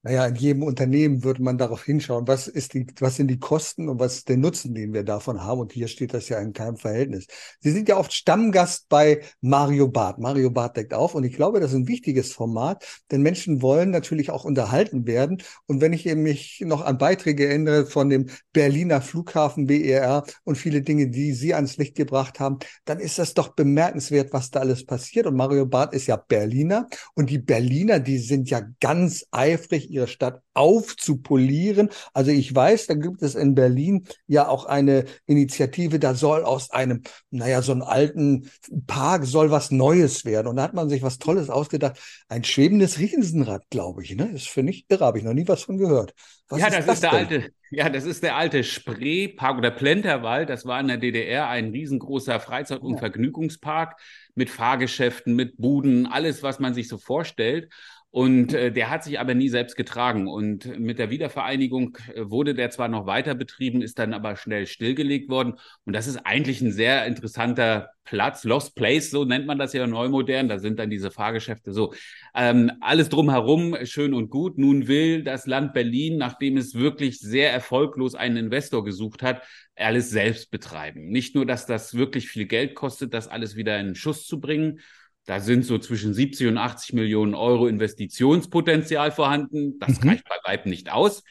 Naja, 0.03 0.27
in 0.27 0.37
jedem 0.37 0.63
Unternehmen 0.63 1.25
würde 1.25 1.43
man 1.43 1.59
darauf 1.59 1.83
hinschauen, 1.83 2.29
was 2.29 2.47
ist 2.47 2.73
die, 2.73 2.87
was 3.01 3.17
sind 3.17 3.27
die 3.27 3.41
Kosten 3.41 3.89
und 3.89 3.99
was 3.99 4.19
ist 4.19 4.29
der 4.29 4.37
Nutzen, 4.37 4.73
den 4.73 4.95
wir 4.95 5.03
davon 5.03 5.43
haben. 5.43 5.61
Und 5.61 5.73
hier 5.73 5.89
steht 5.89 6.15
das 6.15 6.29
ja 6.29 6.39
in 6.39 6.53
keinem 6.53 6.77
Verhältnis. 6.77 7.27
Sie 7.59 7.73
sind 7.73 7.89
ja 7.89 7.97
oft 7.97 8.13
Stammgast 8.13 8.89
bei 8.89 9.23
Mario 9.41 9.89
Barth. 9.89 10.21
Mario 10.21 10.51
Barth 10.51 10.77
deckt 10.77 10.95
auf 10.95 11.17
und 11.17 11.25
ich 11.25 11.35
glaube, 11.35 11.59
das 11.59 11.73
ist 11.73 11.79
ein 11.79 11.89
wichtiges 11.89 12.33
Format, 12.33 12.87
denn 13.11 13.23
Menschen 13.23 13.61
wollen 13.61 13.91
natürlich 13.91 14.31
auch 14.31 14.45
unterhalten 14.45 15.05
werden. 15.09 15.43
Und 15.67 15.81
wenn 15.81 15.93
ich 15.93 16.05
mich 16.05 16.63
noch 16.65 16.83
an 16.83 16.97
Beiträge 16.97 17.49
erinnere 17.49 17.85
von 17.85 18.09
dem 18.09 18.27
Berliner 18.53 19.03
Flughafen 19.03 19.67
BER 19.67 20.23
und 20.45 20.57
viele 20.57 20.83
Dinge, 20.83 21.09
die 21.09 21.33
Sie 21.33 21.55
ans 21.55 21.77
Licht 21.77 21.97
gebracht 21.97 22.39
haben, 22.39 22.59
dann 22.85 23.01
ist 23.01 23.19
das 23.19 23.35
doch 23.35 23.49
bemerkenswert, 23.49 24.33
was 24.33 24.53
da 24.53 24.61
alles 24.61 24.87
passiert. 24.87 25.27
Und 25.27 25.35
Mario 25.35 25.67
Barth 25.67 25.93
ist 25.93 26.07
ja 26.07 26.15
Berliner 26.17 26.89
und 27.15 27.31
die 27.31 27.39
Berliner, 27.39 27.99
die 27.99 28.19
sind 28.19 28.49
ja 28.49 28.63
ganz 28.79 29.27
eifrig 29.33 29.88
ihre 29.91 30.09
Stadt 30.09 30.43
aufzupolieren. 30.55 31.91
Also 32.13 32.31
ich 32.31 32.55
weiß, 32.55 32.87
da 32.87 32.95
gibt 32.95 33.23
es 33.23 33.35
in 33.35 33.55
Berlin 33.55 34.07
ja 34.27 34.49
auch 34.49 34.65
eine 34.65 35.05
Initiative, 35.27 35.99
da 35.99 36.15
soll 36.15 36.45
aus 36.45 36.71
einem, 36.71 37.03
naja, 37.31 37.63
so 37.63 37.73
einem 37.73 37.83
alten 37.83 38.51
Park 38.87 39.25
soll 39.25 39.51
was 39.51 39.71
Neues 39.71 40.25
werden. 40.25 40.49
Und 40.49 40.57
da 40.57 40.63
hat 40.63 40.75
man 40.75 40.89
sich 40.89 41.03
was 41.03 41.19
Tolles 41.19 41.51
ausgedacht. 41.51 41.99
Ein 42.29 42.45
schwebendes 42.45 42.99
Riesenrad, 42.99 43.65
glaube 43.71 44.03
ich. 44.03 44.15
Ne? 44.15 44.31
Das 44.33 44.47
finde 44.47 44.73
ich 44.73 44.87
irre, 44.89 45.05
habe 45.05 45.19
ich 45.19 45.25
noch 45.25 45.35
nie 45.35 45.49
was 45.49 45.63
von 45.63 45.79
gehört. 45.79 46.15
Was 46.49 46.61
ja, 46.61 46.69
ist 46.69 46.77
das, 46.77 46.87
das, 46.87 46.95
ist 46.95 47.03
der 47.03 47.13
alte, 47.13 47.53
ja, 47.71 47.91
das 47.91 48.05
ist 48.05 48.23
der 48.23 48.37
alte 48.37 48.65
Spreepark 48.65 49.59
oder 49.59 49.71
Plenterwald. 49.71 50.49
Das 50.49 50.65
war 50.65 50.81
in 50.81 50.89
der 50.89 50.97
DDR 50.97 51.49
ein 51.49 51.71
riesengroßer 51.71 52.41
Freizeit- 52.41 52.81
und 52.81 52.95
ja. 52.95 52.99
Vergnügungspark 52.99 54.01
mit 54.35 54.49
Fahrgeschäften, 54.49 55.35
mit 55.35 55.59
Buden, 55.59 56.07
alles, 56.07 56.43
was 56.43 56.59
man 56.59 56.73
sich 56.73 56.89
so 56.89 56.97
vorstellt. 56.97 57.71
Und 58.11 58.55
äh, 58.55 58.73
der 58.73 58.89
hat 58.89 59.05
sich 59.05 59.21
aber 59.21 59.35
nie 59.35 59.51
selbst 59.51 59.77
getragen. 59.77 60.29
Und 60.29 60.79
mit 60.79 60.99
der 60.99 61.11
Wiedervereinigung 61.11 61.99
äh, 62.15 62.23
wurde 62.25 62.55
der 62.55 62.71
zwar 62.71 62.89
noch 62.89 63.05
weiter 63.05 63.35
betrieben, 63.35 63.83
ist 63.83 63.99
dann 63.99 64.15
aber 64.15 64.37
schnell 64.37 64.67
stillgelegt 64.67 65.29
worden. 65.29 65.55
Und 65.85 65.93
das 65.93 66.07
ist 66.07 66.17
eigentlich 66.25 66.63
ein 66.63 66.73
sehr 66.73 67.05
interessanter 67.07 67.91
Platz, 68.05 68.45
Lost 68.45 68.75
Place, 68.75 69.11
so 69.11 69.27
nennt 69.27 69.47
man 69.47 69.59
das 69.59 69.75
ja 69.75 69.87
neumodern. 69.87 70.49
Da 70.49 70.59
sind 70.59 70.79
dann 70.79 70.89
diese 70.89 71.11
Fahrgeschäfte 71.11 71.75
so. 71.75 71.93
Ähm, 72.35 72.73
alles 72.81 73.11
drumherum 73.11 73.77
schön 73.85 74.15
und 74.15 74.31
gut. 74.31 74.57
Nun 74.57 74.89
will 74.89 75.23
das 75.23 75.47
Land 75.47 75.75
Berlin, 75.75 76.17
nachdem 76.17 76.57
es 76.57 76.75
wirklich 76.75 77.19
sehr 77.19 77.53
erfolglos 77.53 78.15
einen 78.15 78.39
Investor 78.39 78.85
gesucht 78.85 79.23
hat, 79.23 79.43
alles 79.77 80.09
selbst 80.09 80.51
betreiben. 80.51 81.09
Nicht 81.09 81.35
nur, 81.35 81.45
dass 81.45 81.67
das 81.67 81.93
wirklich 81.93 82.29
viel 82.29 82.47
Geld 82.47 82.75
kostet, 82.75 83.13
das 83.13 83.29
alles 83.29 83.55
wieder 83.55 83.79
in 83.79 83.95
Schuss 83.95 84.27
zu 84.27 84.41
bringen, 84.41 84.81
da 85.29 85.41
sind 85.41 85.67
so 85.67 85.77
zwischen 85.77 86.15
70 86.15 86.47
und 86.47 86.57
80 86.57 86.95
Millionen 86.95 87.35
Euro 87.35 87.67
Investitionspotenzial 87.67 89.13
vorhanden. 89.13 89.79
Das 89.79 90.01
mhm. 90.01 90.09
reicht 90.09 90.25
bei 90.25 90.37
Weitem 90.43 90.71
nicht 90.71 90.91
aus. 90.91 91.23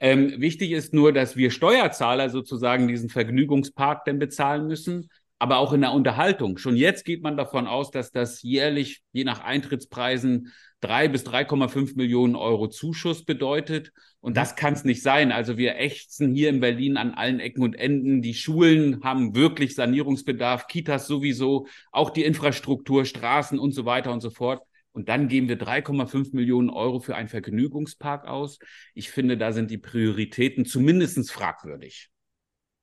Ähm, 0.00 0.34
wichtig 0.36 0.72
ist 0.72 0.92
nur, 0.92 1.14
dass 1.14 1.34
wir 1.34 1.50
Steuerzahler 1.50 2.28
sozusagen 2.28 2.88
diesen 2.88 3.08
Vergnügungspark 3.08 4.04
denn 4.04 4.18
bezahlen 4.18 4.66
müssen, 4.66 5.08
aber 5.38 5.56
auch 5.56 5.72
in 5.72 5.80
der 5.80 5.92
Unterhaltung. 5.92 6.58
Schon 6.58 6.76
jetzt 6.76 7.06
geht 7.06 7.22
man 7.22 7.38
davon 7.38 7.66
aus, 7.66 7.90
dass 7.90 8.12
das 8.12 8.42
jährlich, 8.42 9.00
je 9.12 9.24
nach 9.24 9.42
Eintrittspreisen, 9.42 10.52
drei 10.82 11.08
bis 11.08 11.24
3,5 11.24 11.96
Millionen 11.96 12.36
Euro 12.36 12.68
Zuschuss 12.68 13.24
bedeutet. 13.24 13.92
Und 14.28 14.36
das 14.36 14.56
kann 14.56 14.74
es 14.74 14.84
nicht 14.84 15.02
sein. 15.02 15.32
Also 15.32 15.56
wir 15.56 15.76
ächzen 15.76 16.34
hier 16.34 16.50
in 16.50 16.60
Berlin 16.60 16.98
an 16.98 17.14
allen 17.14 17.40
Ecken 17.40 17.62
und 17.62 17.72
Enden. 17.74 18.20
Die 18.20 18.34
Schulen 18.34 19.02
haben 19.02 19.34
wirklich 19.34 19.74
Sanierungsbedarf, 19.74 20.66
Kitas 20.66 21.06
sowieso, 21.06 21.66
auch 21.92 22.10
die 22.10 22.24
Infrastruktur, 22.24 23.06
Straßen 23.06 23.58
und 23.58 23.72
so 23.72 23.86
weiter 23.86 24.12
und 24.12 24.20
so 24.20 24.28
fort. 24.28 24.60
Und 24.92 25.08
dann 25.08 25.28
geben 25.28 25.48
wir 25.48 25.58
3,5 25.58 26.36
Millionen 26.36 26.68
Euro 26.68 27.00
für 27.00 27.16
einen 27.16 27.30
Vergnügungspark 27.30 28.26
aus. 28.26 28.58
Ich 28.92 29.08
finde, 29.10 29.38
da 29.38 29.52
sind 29.52 29.70
die 29.70 29.78
Prioritäten 29.78 30.66
zumindest 30.66 31.32
fragwürdig. 31.32 32.10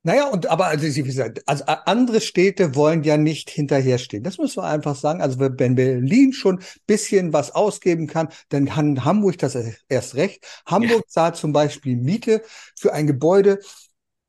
Naja, 0.05 0.27
und 0.27 0.45
aber 0.51 0.67
also, 0.67 0.85
wie 0.85 1.01
gesagt, 1.01 1.41
also 1.47 1.63
andere 1.65 2.21
Städte 2.21 2.75
wollen 2.75 3.01
ja 3.01 3.17
nicht 3.17 3.50
hinterherstehen. 3.50 4.21
Das 4.21 4.38
müssen 4.38 4.57
wir 4.57 4.67
einfach 4.67 4.95
sagen. 4.95 5.19
Also 5.19 5.39
wenn 5.39 5.74
Berlin 5.74 6.31
schon 6.31 6.62
bisschen 6.85 7.33
was 7.33 7.50
ausgeben 7.50 8.05
kann, 8.05 8.27
dann 8.50 8.67
kann 8.67 9.03
Hamburg 9.03 9.39
das 9.39 9.57
erst 9.89 10.13
recht. 10.13 10.45
Hamburg 10.67 11.05
ja. 11.05 11.07
zahlt 11.07 11.38
zum 11.38 11.53
Beispiel 11.53 11.95
Miete 11.95 12.43
für 12.77 12.93
ein 12.93 13.07
Gebäude, 13.07 13.57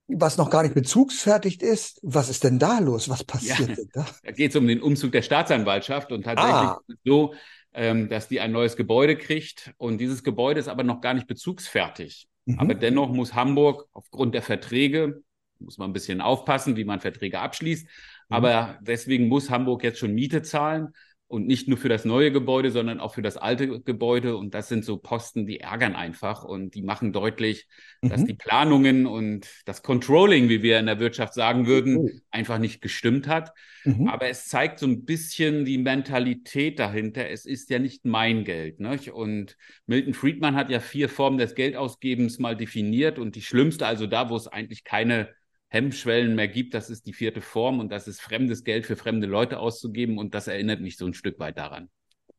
was 0.09 0.39
noch 0.39 0.49
gar 0.49 0.63
nicht 0.63 0.75
bezugsfertigt 0.75 1.63
ist. 1.63 2.01
Was 2.03 2.31
ist 2.31 2.45
denn 2.45 2.59
da 2.59 2.79
los? 2.79 3.11
Was 3.11 3.23
passiert 3.23 3.69
ja, 3.69 3.75
denn 3.75 3.91
da? 3.93 4.07
Da 4.23 4.31
geht 4.31 4.53
es 4.53 4.57
um 4.57 4.67
den 4.67 4.81
Umzug 4.81 5.13
der 5.13 5.21
Staatsanwaltschaft 5.21 6.11
und 6.11 6.23
tatsächlich 6.23 6.55
ah. 6.55 6.81
so, 7.05 7.35
ähm, 7.75 8.09
dass 8.09 8.29
die 8.29 8.41
ein 8.41 8.51
neues 8.51 8.77
Gebäude 8.77 9.19
kriegt. 9.19 9.75
Und 9.77 9.99
dieses 9.99 10.25
Gebäude 10.25 10.59
ist 10.59 10.69
aber 10.69 10.85
noch 10.85 11.03
gar 11.03 11.13
nicht 11.13 11.27
bezugsfertig. 11.27 12.29
Mhm. 12.47 12.61
Aber 12.61 12.75
dennoch 12.75 13.11
muss 13.11 13.35
Hamburg 13.35 13.87
aufgrund 13.93 14.35
der 14.35 14.43
Verträge, 14.43 15.23
muss 15.59 15.79
man 15.79 15.91
ein 15.91 15.93
bisschen 15.93 16.21
aufpassen, 16.21 16.77
wie 16.77 16.85
man 16.85 17.01
Verträge 17.01 17.41
abschließt, 17.41 17.85
mhm. 17.85 18.37
aber 18.37 18.79
deswegen 18.81 19.29
muss 19.29 19.51
Hamburg 19.51 19.83
jetzt 19.85 19.99
schon 19.99 20.15
Miete 20.15 20.43
zahlen 20.43 20.93
und 21.29 21.47
nicht 21.47 21.67
nur 21.67 21.77
für 21.77 21.89
das 21.89 22.05
neue 22.05 22.31
Gebäude, 22.31 22.71
sondern 22.71 23.01
auch 23.01 23.15
für 23.15 23.23
das 23.23 23.37
alte 23.37 23.81
Gebäude. 23.81 24.37
Und 24.37 24.55
das 24.55 24.69
sind 24.69 24.85
so 24.85 24.97
Posten, 24.97 25.47
die 25.47 25.59
ärgern 25.59 25.97
einfach 25.97 26.45
und 26.45 26.75
die 26.75 26.83
machen 26.83 27.13
deutlich, 27.13 27.67
mhm. 28.01 28.11
dass 28.11 28.25
die 28.25 28.35
Planungen 28.35 29.07
und 29.07 29.49
das 29.65 29.83
Controlling, 29.83 30.49
wie 30.49 30.63
wir 30.63 30.79
in 30.79 30.87
der 30.87 31.01
Wirtschaft 31.01 31.35
sagen 31.35 31.67
würden, 31.67 31.97
oh. 31.97 32.11
einfach 32.31 32.59
nicht 32.59 32.81
gestimmt 32.81 33.27
hat. 33.27 33.53
Mhm. 33.85 34.07
Aber 34.07 34.29
es 34.29 34.47
zeigt 34.47 34.79
so 34.79 34.87
ein 34.87 35.05
bisschen 35.05 35.65
die 35.65 35.79
Mentalität 35.79 36.79
dahinter. 36.79 37.29
Es 37.29 37.45
ist 37.45 37.71
ja 37.71 37.81
nicht 37.81 38.05
mein 38.05 38.45
Geld. 38.45 38.79
Nicht? 38.79 39.11
Und 39.11 39.57
Milton 39.87 40.15
Friedman 40.15 40.55
hat 40.55 40.71
ja 40.71 40.79
vier 40.79 41.09
Formen 41.09 41.39
des 41.39 41.57
Geldausgebens 41.57 42.39
mal 42.39 42.57
definiert 42.57 43.19
und 43.19 43.35
die 43.35 43.43
schlimmste, 43.43 43.87
also 43.87 44.07
da, 44.07 44.31
wo 44.31 44.37
es 44.37 44.47
eigentlich 44.47 44.85
keine 44.85 45.31
Hemmschwellen 45.69 46.35
mehr 46.35 46.49
gibt. 46.49 46.75
Das 46.75 46.91
ist 46.91 47.07
die 47.07 47.13
vierte 47.13 47.41
Form 47.41 47.81
und 47.81 47.91
das 47.91 48.09
ist 48.09 48.21
fremdes 48.21 48.65
Geld 48.65 48.87
für 48.87 48.97
fremde 48.97 49.27
Leute 49.27 49.59
auszugeben 49.59 50.19
und 50.19 50.35
das 50.35 50.49
erinnert 50.49 50.81
mich 50.81 50.97
so 50.97 51.07
ein 51.07 51.15
Stück 51.15 51.39
weit 51.39 51.59
daran. 51.59 51.89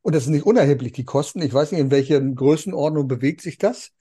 Und 0.02 0.14
das 0.14 0.24
ist 0.24 0.30
nicht 0.30 0.46
unerheblich, 0.46 0.92
die 0.92 1.04
Kosten. 1.04 1.42
Ich 1.42 1.52
weiß 1.52 1.72
nicht, 1.72 1.80
in 1.80 1.90
welcher 1.90 2.20
Größenordnung 2.20 3.08
bewegt 3.08 3.42
sich 3.42 3.58
das? 3.58 3.92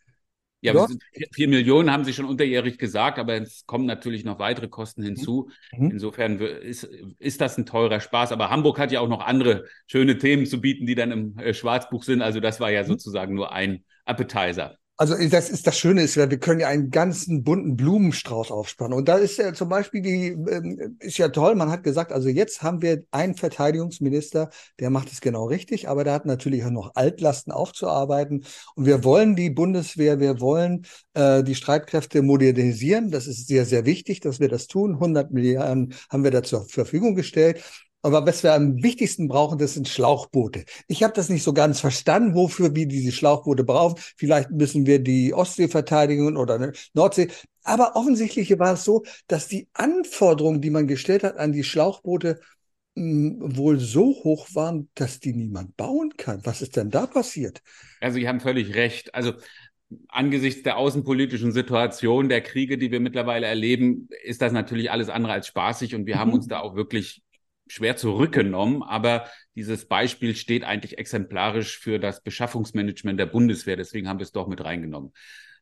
Ja, 0.61 0.87
vier 1.33 1.47
Millionen 1.47 1.91
haben 1.91 2.03
Sie 2.03 2.13
schon 2.13 2.25
unterjährig 2.25 2.79
gesagt, 2.79 3.19
aber 3.19 3.39
es 3.39 3.65
kommen 3.67 3.85
natürlich 3.85 4.25
noch 4.25 4.39
weitere 4.39 4.67
Kosten 4.67 5.03
hinzu. 5.03 5.49
Mhm. 5.71 5.91
Insofern 5.91 6.39
ist, 6.39 6.83
ist 6.83 7.41
das 7.41 7.57
ein 7.57 7.65
teurer 7.65 7.99
Spaß. 7.99 8.31
Aber 8.31 8.49
Hamburg 8.49 8.79
hat 8.79 8.91
ja 8.91 8.99
auch 9.01 9.07
noch 9.07 9.21
andere 9.21 9.65
schöne 9.85 10.17
Themen 10.17 10.45
zu 10.45 10.59
bieten, 10.59 10.87
die 10.87 10.95
dann 10.95 11.11
im 11.11 11.37
äh, 11.37 11.53
Schwarzbuch 11.53 12.03
sind. 12.03 12.21
Also 12.21 12.39
das 12.39 12.59
war 12.59 12.71
ja 12.71 12.81
mhm. 12.81 12.87
sozusagen 12.87 13.35
nur 13.35 13.51
ein 13.51 13.83
Appetizer. 14.05 14.77
Also 14.99 15.15
das 15.29 15.51
ist 15.51 15.67
das 15.67 15.77
Schöne 15.77 16.01
ist 16.01 16.17
wir 16.17 16.27
können 16.39 16.59
ja 16.59 16.69
einen 16.69 16.89
ganzen 16.89 17.43
bunten 17.43 17.75
Blumenstrauß 17.75 18.49
aufspannen. 18.49 18.97
Und 18.97 19.07
da 19.07 19.17
ist 19.17 19.37
ja 19.37 19.53
zum 19.53 19.69
Beispiel 19.69 20.01
die, 20.01 20.29
ähm, 20.29 20.97
ist 20.99 21.19
ja 21.19 21.29
toll, 21.29 21.53
man 21.53 21.69
hat 21.69 21.83
gesagt, 21.83 22.11
also 22.11 22.29
jetzt 22.29 22.63
haben 22.63 22.81
wir 22.81 23.03
einen 23.11 23.35
Verteidigungsminister, 23.35 24.49
der 24.79 24.89
macht 24.89 25.11
es 25.11 25.21
genau 25.21 25.45
richtig, 25.45 25.87
aber 25.87 26.03
der 26.03 26.13
hat 26.13 26.25
natürlich 26.25 26.65
auch 26.65 26.71
noch 26.71 26.95
Altlasten 26.95 27.53
aufzuarbeiten. 27.53 28.43
Und 28.73 28.85
wir 28.87 29.03
wollen 29.03 29.35
die 29.35 29.51
Bundeswehr, 29.51 30.19
wir 30.19 30.39
wollen 30.39 30.87
äh, 31.13 31.43
die 31.43 31.53
Streitkräfte 31.55 32.23
modernisieren. 32.23 33.11
Das 33.11 33.27
ist 33.27 33.47
sehr, 33.47 33.65
sehr 33.65 33.85
wichtig, 33.85 34.21
dass 34.21 34.39
wir 34.39 34.49
das 34.49 34.65
tun. 34.65 34.95
100 34.95 35.31
Milliarden 35.31 35.93
haben 36.09 36.23
wir 36.23 36.31
da 36.31 36.41
zur 36.41 36.67
Verfügung 36.67 37.13
gestellt. 37.13 37.63
Aber 38.03 38.25
was 38.25 38.43
wir 38.43 38.53
am 38.53 38.81
wichtigsten 38.83 39.27
brauchen, 39.27 39.57
das 39.57 39.73
sind 39.73 39.87
Schlauchboote. 39.87 40.65
Ich 40.87 41.03
habe 41.03 41.13
das 41.13 41.29
nicht 41.29 41.43
so 41.43 41.53
ganz 41.53 41.79
verstanden, 41.79 42.35
wofür 42.35 42.75
wir 42.75 42.87
diese 42.87 43.11
Schlauchboote 43.11 43.63
brauchen. 43.63 43.99
Vielleicht 44.15 44.51
müssen 44.51 44.85
wir 44.85 44.99
die 44.99 45.33
Ostsee 45.33 45.67
verteidigen 45.67 46.37
oder 46.37 46.55
eine 46.55 46.73
Nordsee. 46.93 47.29
Aber 47.63 47.95
offensichtlich 47.95 48.57
war 48.59 48.73
es 48.73 48.85
so, 48.85 49.03
dass 49.27 49.47
die 49.47 49.67
Anforderungen, 49.73 50.61
die 50.61 50.69
man 50.69 50.87
gestellt 50.87 51.23
hat 51.23 51.37
an 51.37 51.51
die 51.51 51.63
Schlauchboote, 51.63 52.39
hm, 52.95 53.57
wohl 53.57 53.79
so 53.79 54.05
hoch 54.23 54.47
waren, 54.53 54.89
dass 54.95 55.19
die 55.19 55.33
niemand 55.33 55.75
bauen 55.75 56.13
kann. 56.17 56.41
Was 56.45 56.61
ist 56.61 56.77
denn 56.77 56.89
da 56.89 57.07
passiert? 57.07 57.61
Also, 57.99 58.19
Sie 58.19 58.27
haben 58.27 58.39
völlig 58.39 58.75
recht. 58.75 59.13
Also, 59.13 59.33
angesichts 60.07 60.63
der 60.63 60.77
außenpolitischen 60.77 61.51
Situation, 61.51 62.29
der 62.29 62.41
Kriege, 62.41 62.77
die 62.77 62.91
wir 62.91 62.99
mittlerweile 62.99 63.47
erleben, 63.47 64.09
ist 64.23 64.41
das 64.41 64.51
natürlich 64.51 64.91
alles 64.91 65.09
andere 65.09 65.33
als 65.33 65.47
spaßig 65.47 65.95
und 65.95 66.05
wir 66.05 66.15
mhm. 66.15 66.19
haben 66.19 66.33
uns 66.33 66.47
da 66.47 66.59
auch 66.59 66.75
wirklich 66.75 67.21
schwer 67.69 67.95
zurückgenommen, 67.97 68.83
aber 68.83 69.27
dieses 69.55 69.87
Beispiel 69.87 70.35
steht 70.35 70.63
eigentlich 70.63 70.97
exemplarisch 70.97 71.79
für 71.79 71.99
das 71.99 72.21
Beschaffungsmanagement 72.21 73.19
der 73.19 73.25
Bundeswehr. 73.25 73.75
Deswegen 73.75 74.07
haben 74.07 74.19
wir 74.19 74.25
es 74.25 74.31
doch 74.31 74.47
mit 74.47 74.63
reingenommen. 74.63 75.13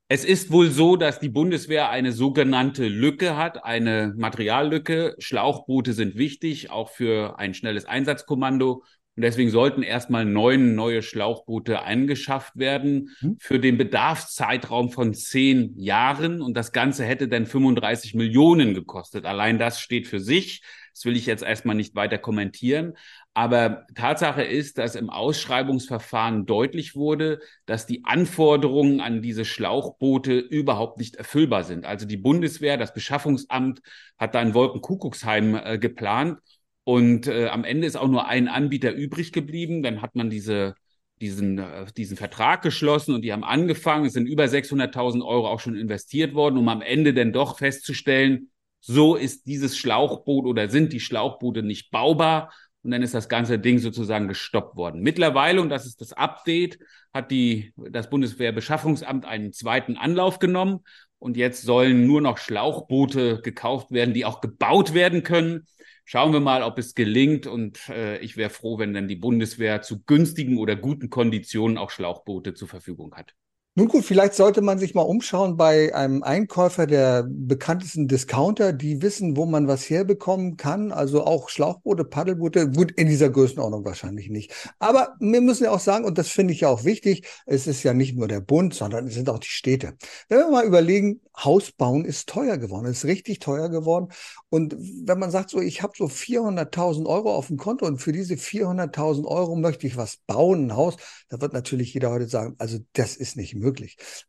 Es 0.08 0.24
ist 0.24 0.52
wohl 0.52 0.70
so, 0.70 0.98
dass 0.98 1.20
die 1.20 1.30
Bundeswehr 1.30 1.90
eine 1.90 2.12
sogenannte 2.12 2.88
Lücke 2.88 3.38
hat, 3.38 3.66
eine 3.66 4.14
Materiallücke. 4.16 5.16
Schlauchboote 5.18 5.94
sind 5.94 6.16
wichtig, 6.16 6.70
auch 6.70 6.92
für 6.92 7.40
ein 7.40 7.56
schnelles 7.56 7.86
Einsatzkommando. 7.86 8.84
Und 9.16 9.22
deswegen 9.24 9.50
sollten 9.50 9.82
erstmal 9.82 10.26
neun 10.26 10.76
neue 10.76 11.02
Schlauchboote 11.02 11.82
eingeschafft 11.82 12.56
werden 12.56 13.16
mhm. 13.22 13.38
für 13.40 13.60
den 13.60 13.78
Bedarfszeitraum 13.78 14.92
von 14.92 15.16
zehn 15.16 15.74
Jahren. 15.80 16.42
Und 16.42 16.56
das 16.56 16.72
Ganze 16.72 17.04
hätte 17.04 17.28
dann 17.28 17.48
35 17.48 18.14
Millionen 18.14 18.76
gekostet. 18.76 19.26
Allein 19.26 19.58
das 19.58 19.80
steht 19.80 20.08
für 20.08 20.20
sich. 20.20 20.62
Das 20.96 21.04
will 21.04 21.18
ich 21.18 21.26
jetzt 21.26 21.44
erstmal 21.44 21.76
nicht 21.76 21.94
weiter 21.94 22.18
kommentieren. 22.18 22.94
Aber 23.34 23.86
Tatsache 23.96 24.44
ist, 24.44 24.78
dass 24.78 24.96
im 24.96 25.10
Ausschreibungsverfahren 25.10 26.46
deutlich 26.46 26.96
wurde, 26.96 27.42
dass 27.66 27.86
die 27.86 28.06
Anforderungen 28.06 29.02
an 29.02 29.22
diese 29.22 29.44
Schlauchboote 29.44 30.40
überhaupt 30.40 30.98
nicht 30.98 31.18
erfüllbar 31.18 31.66
sind. 31.66 31.86
Also 31.86 32.06
die 32.06 32.16
Bundeswehr, 32.16 32.78
das 32.78 32.94
Beschaffungsamt 32.94 33.82
hat 34.18 34.36
da 34.36 34.42
in 34.42 34.54
Wolkenkuckucksheim 34.54 35.56
äh, 35.56 35.78
geplant 35.78 36.40
und 36.86 37.28
äh, 37.28 37.48
am 37.48 37.66
Ende 37.66 37.88
ist 37.88 37.98
auch 37.98 38.08
nur 38.08 38.28
ein 38.28 38.48
Anbieter 38.48 38.94
übrig 38.94 39.34
geblieben. 39.34 39.84
Dann 39.84 40.02
hat 40.02 40.16
man 40.16 40.30
diese, 40.30 40.76
diesen, 41.20 41.58
äh, 41.58 41.88
diesen 41.98 42.16
Vertrag 42.16 42.62
geschlossen 42.62 43.16
und 43.16 43.24
die 43.24 43.34
haben 43.34 43.44
angefangen. 43.44 44.06
Es 44.06 44.14
sind 44.14 44.28
über 44.28 44.46
600.000 44.46 45.26
Euro 45.26 45.50
auch 45.50 45.60
schon 45.60 45.76
investiert 45.76 46.36
worden, 46.36 46.58
um 46.58 46.70
am 46.70 46.82
Ende 46.82 47.14
dann 47.14 47.34
doch 47.34 47.58
festzustellen, 47.58 48.50
so 48.88 49.16
ist 49.16 49.48
dieses 49.48 49.78
Schlauchboot 49.78 50.46
oder 50.46 50.70
sind 50.70 50.94
die 50.94 51.00
Schlauchboote 51.00 51.64
nicht 51.64 51.90
baubar. 51.90 52.54
Und 52.84 52.92
dann 52.92 53.02
ist 53.02 53.16
das 53.16 53.30
ganze 53.30 53.58
Ding 53.58 53.80
sozusagen 53.80 54.28
gestoppt 54.28 54.76
worden. 54.76 55.02
Mittlerweile, 55.02 55.60
und 55.60 55.70
das 55.70 55.88
ist 55.88 56.02
das 56.02 56.14
Update, 56.14 56.78
hat 57.12 57.32
die, 57.32 57.74
das 57.78 58.12
Bundeswehrbeschaffungsamt 58.12 59.26
einen 59.26 59.54
zweiten 59.54 59.98
Anlauf 59.98 60.38
genommen. 60.38 60.82
Und 61.18 61.36
jetzt 61.36 61.64
sollen 61.64 62.06
nur 62.06 62.22
noch 62.22 62.38
Schlauchboote 62.38 63.42
gekauft 63.42 63.90
werden, 63.90 64.14
die 64.14 64.24
auch 64.24 64.40
gebaut 64.40 64.94
werden 64.94 65.24
können. 65.24 65.66
Schauen 66.04 66.32
wir 66.32 66.42
mal, 66.42 66.62
ob 66.62 66.78
es 66.78 66.94
gelingt. 66.94 67.48
Und 67.48 67.90
äh, 67.90 68.20
ich 68.20 68.38
wäre 68.38 68.52
froh, 68.52 68.78
wenn 68.78 68.94
dann 68.94 69.08
die 69.08 69.16
Bundeswehr 69.16 69.82
zu 69.82 70.04
günstigen 70.04 70.60
oder 70.60 70.76
guten 70.76 71.10
Konditionen 71.10 71.80
auch 71.80 71.90
Schlauchboote 71.90 72.54
zur 72.54 72.68
Verfügung 72.68 73.16
hat. 73.16 73.34
Nun 73.78 73.90
gut, 73.90 74.06
vielleicht 74.06 74.36
sollte 74.36 74.62
man 74.62 74.80
sich 74.80 74.96
mal 74.96 75.02
umschauen 75.02 75.58
bei 75.58 75.94
einem 75.94 76.24
Einkäufer 76.24 76.88
der 76.88 77.26
bekanntesten 77.28 78.08
Discounter, 78.08 78.72
die 78.72 79.02
wissen, 79.02 79.36
wo 79.36 79.46
man 79.46 79.68
was 79.68 79.90
herbekommen 79.90 80.56
kann. 80.56 80.94
Also 80.94 81.26
auch 81.26 81.50
Schlauchboote, 81.50 82.06
Paddelboote, 82.06 82.70
gut, 82.72 82.92
in 82.92 83.08
dieser 83.08 83.30
Größenordnung 83.30 83.84
wahrscheinlich 83.84 84.30
nicht. 84.30 84.54
Aber 84.80 85.16
wir 85.20 85.42
müssen 85.42 85.66
ja 85.66 85.72
auch 85.72 85.82
sagen, 85.82 86.06
und 86.06 86.18
das 86.18 86.30
finde 86.30 86.54
ich 86.54 86.62
ja 86.62 86.70
auch 86.70 86.86
wichtig, 86.86 87.28
es 87.46 87.68
ist 87.68 87.84
ja 87.84 87.94
nicht 87.94 88.16
nur 88.16 88.30
der 88.30 88.40
Bund, 88.40 88.74
sondern 88.74 89.08
es 89.08 89.14
sind 89.14 89.30
auch 89.30 89.40
die 89.40 89.50
Städte. 89.50 89.98
Wenn 90.30 90.40
wir 90.40 90.50
mal 90.50 90.66
überlegen, 90.66 91.20
Haus 91.38 91.74
bauen 91.74 92.06
ist 92.06 92.30
teuer 92.30 92.58
geworden, 92.58 92.86
ist 92.86 93.04
richtig 93.04 93.40
teuer 93.40 93.68
geworden. 93.68 94.08
Und 94.48 94.78
wenn 94.80 95.20
man 95.20 95.32
sagt, 95.32 95.50
so, 95.50 95.60
ich 95.60 95.82
habe 95.82 95.92
so 95.98 96.06
400.000 96.06 97.06
Euro 97.08 97.36
auf 97.36 97.48
dem 97.48 97.58
Konto 97.58 97.86
und 97.86 97.98
für 97.98 98.14
diese 98.14 98.36
400.000 98.36 99.26
Euro 99.26 99.58
möchte 99.58 99.86
ich 99.86 99.98
was 99.98 100.16
bauen, 100.28 100.68
ein 100.68 100.78
Haus, 100.78 100.96
da 101.28 101.42
wird 101.42 101.52
natürlich 101.52 101.94
jeder 101.94 102.12
heute 102.12 102.30
sagen, 102.30 102.56
also 102.58 102.78
das 102.94 103.18
ist 103.18 103.36
nicht 103.36 103.54
möglich. 103.54 103.65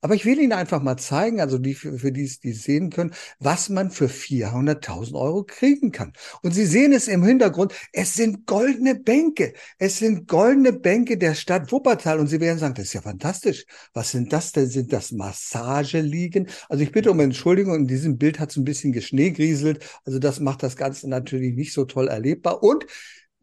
Aber 0.01 0.14
ich 0.14 0.25
will 0.25 0.38
Ihnen 0.38 0.53
einfach 0.53 0.83
mal 0.83 0.96
zeigen, 0.96 1.40
also 1.40 1.59
die, 1.59 1.75
für, 1.75 1.99
für 1.99 2.12
die, 2.12 2.31
die 2.42 2.53
sehen 2.53 2.90
können, 2.90 3.12
was 3.38 3.68
man 3.68 3.90
für 3.90 4.07
400.000 4.07 5.14
Euro 5.14 5.44
kriegen 5.44 5.92
kann. 5.92 6.12
Und 6.42 6.53
Sie 6.53 6.66
sehen 6.66 6.92
es 6.92 7.09
im 7.09 7.25
Hintergrund, 7.25 7.75
es 7.92 8.14
sind 8.14 8.46
goldene 8.46 8.94
Bänke. 8.94 9.55
Es 9.79 9.99
sind 9.99 10.29
goldene 10.29 10.72
Bänke 10.72 11.18
der 11.18 11.35
Stadt 11.35 11.70
Wuppertal. 11.72 12.18
Und 12.18 12.29
Sie 12.29 12.40
werden 12.40 12.59
sagen, 12.59 12.75
das 12.75 12.87
ist 12.87 12.94
ja 12.94 13.03
fantastisch. 13.03 13.64
Was 13.92 14.11
sind 14.11 14.33
das 14.33 14.53
denn? 14.53 14.66
Sind 14.66 14.92
das 14.92 15.12
Massageliegen? 15.12 16.49
Also 16.68 16.83
ich 16.83 16.92
bitte 16.92 17.11
um 17.11 17.20
Entschuldigung, 17.20 17.75
in 17.75 17.87
diesem 17.87 18.18
Bild 18.18 18.38
hat 18.38 18.51
es 18.51 18.57
ein 18.57 18.64
bisschen 18.64 18.92
geschneegrieselt. 18.92 19.85
Also 20.05 20.18
das 20.18 20.40
macht 20.40 20.62
das 20.62 20.77
Ganze 20.77 21.09
natürlich 21.09 21.55
nicht 21.55 21.72
so 21.72 21.85
toll 21.85 22.09
erlebbar. 22.09 22.62
Und 22.62 22.87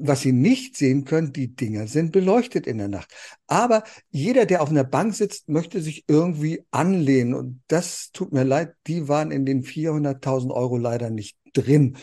was 0.06 0.22
Sie 0.22 0.34
nicht 0.34 0.76
sehen 0.76 1.06
können, 1.06 1.32
die 1.32 1.56
Dinger 1.56 1.88
sind 1.88 2.12
beleuchtet 2.12 2.68
in 2.68 2.78
der 2.78 2.89
Nacht. 2.89 3.13
Aber 3.48 3.84
jeder, 4.12 4.46
der 4.46 4.62
auf 4.62 4.70
einer 4.70 4.84
Bank 4.84 5.16
sitzt, 5.16 5.50
möchte 5.50 5.82
sich 5.82 6.04
irgendwie 6.08 6.66
anlehnen. 6.72 7.34
Und 7.34 7.62
das 7.68 8.12
tut 8.12 8.34
mir 8.34 8.44
leid, 8.44 8.76
die 8.88 9.08
waren 9.08 9.32
in 9.32 9.46
den 9.46 9.63
400.000 9.63 10.52
Euro 10.52 10.78
leider 10.78 11.10
nicht 11.10 11.38
drin. 11.54 11.98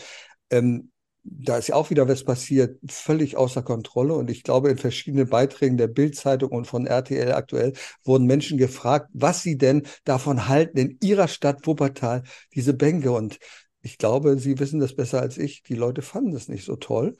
Ähm, 0.49 0.91
da 1.23 1.57
ist 1.57 1.67
ja 1.67 1.75
auch 1.75 1.91
wieder 1.91 2.07
was 2.07 2.23
passiert, 2.23 2.79
völlig 2.89 3.37
außer 3.37 3.61
Kontrolle. 3.61 4.15
Und 4.15 4.31
ich 4.31 4.43
glaube, 4.43 4.69
in 4.71 4.77
verschiedenen 4.77 5.29
Beiträgen 5.29 5.77
der 5.77 5.87
Bildzeitung 5.87 6.51
und 6.51 6.65
von 6.65 6.87
RTL 6.87 7.33
aktuell 7.33 7.73
wurden 8.03 8.25
Menschen 8.25 8.57
gefragt, 8.57 9.09
was 9.13 9.43
sie 9.43 9.57
denn 9.57 9.83
davon 10.03 10.47
halten, 10.47 10.77
in 10.79 10.97
ihrer 11.01 11.27
Stadt 11.27 11.67
Wuppertal 11.67 12.23
diese 12.55 12.73
Bänke. 12.73 13.11
Und 13.11 13.37
ich 13.83 13.97
glaube, 13.99 14.37
Sie 14.39 14.57
wissen 14.59 14.79
das 14.79 14.95
besser 14.95 15.21
als 15.21 15.37
ich. 15.37 15.61
Die 15.63 15.75
Leute 15.75 16.01
fanden 16.01 16.31
das 16.31 16.47
nicht 16.47 16.65
so 16.65 16.75
toll. 16.75 17.15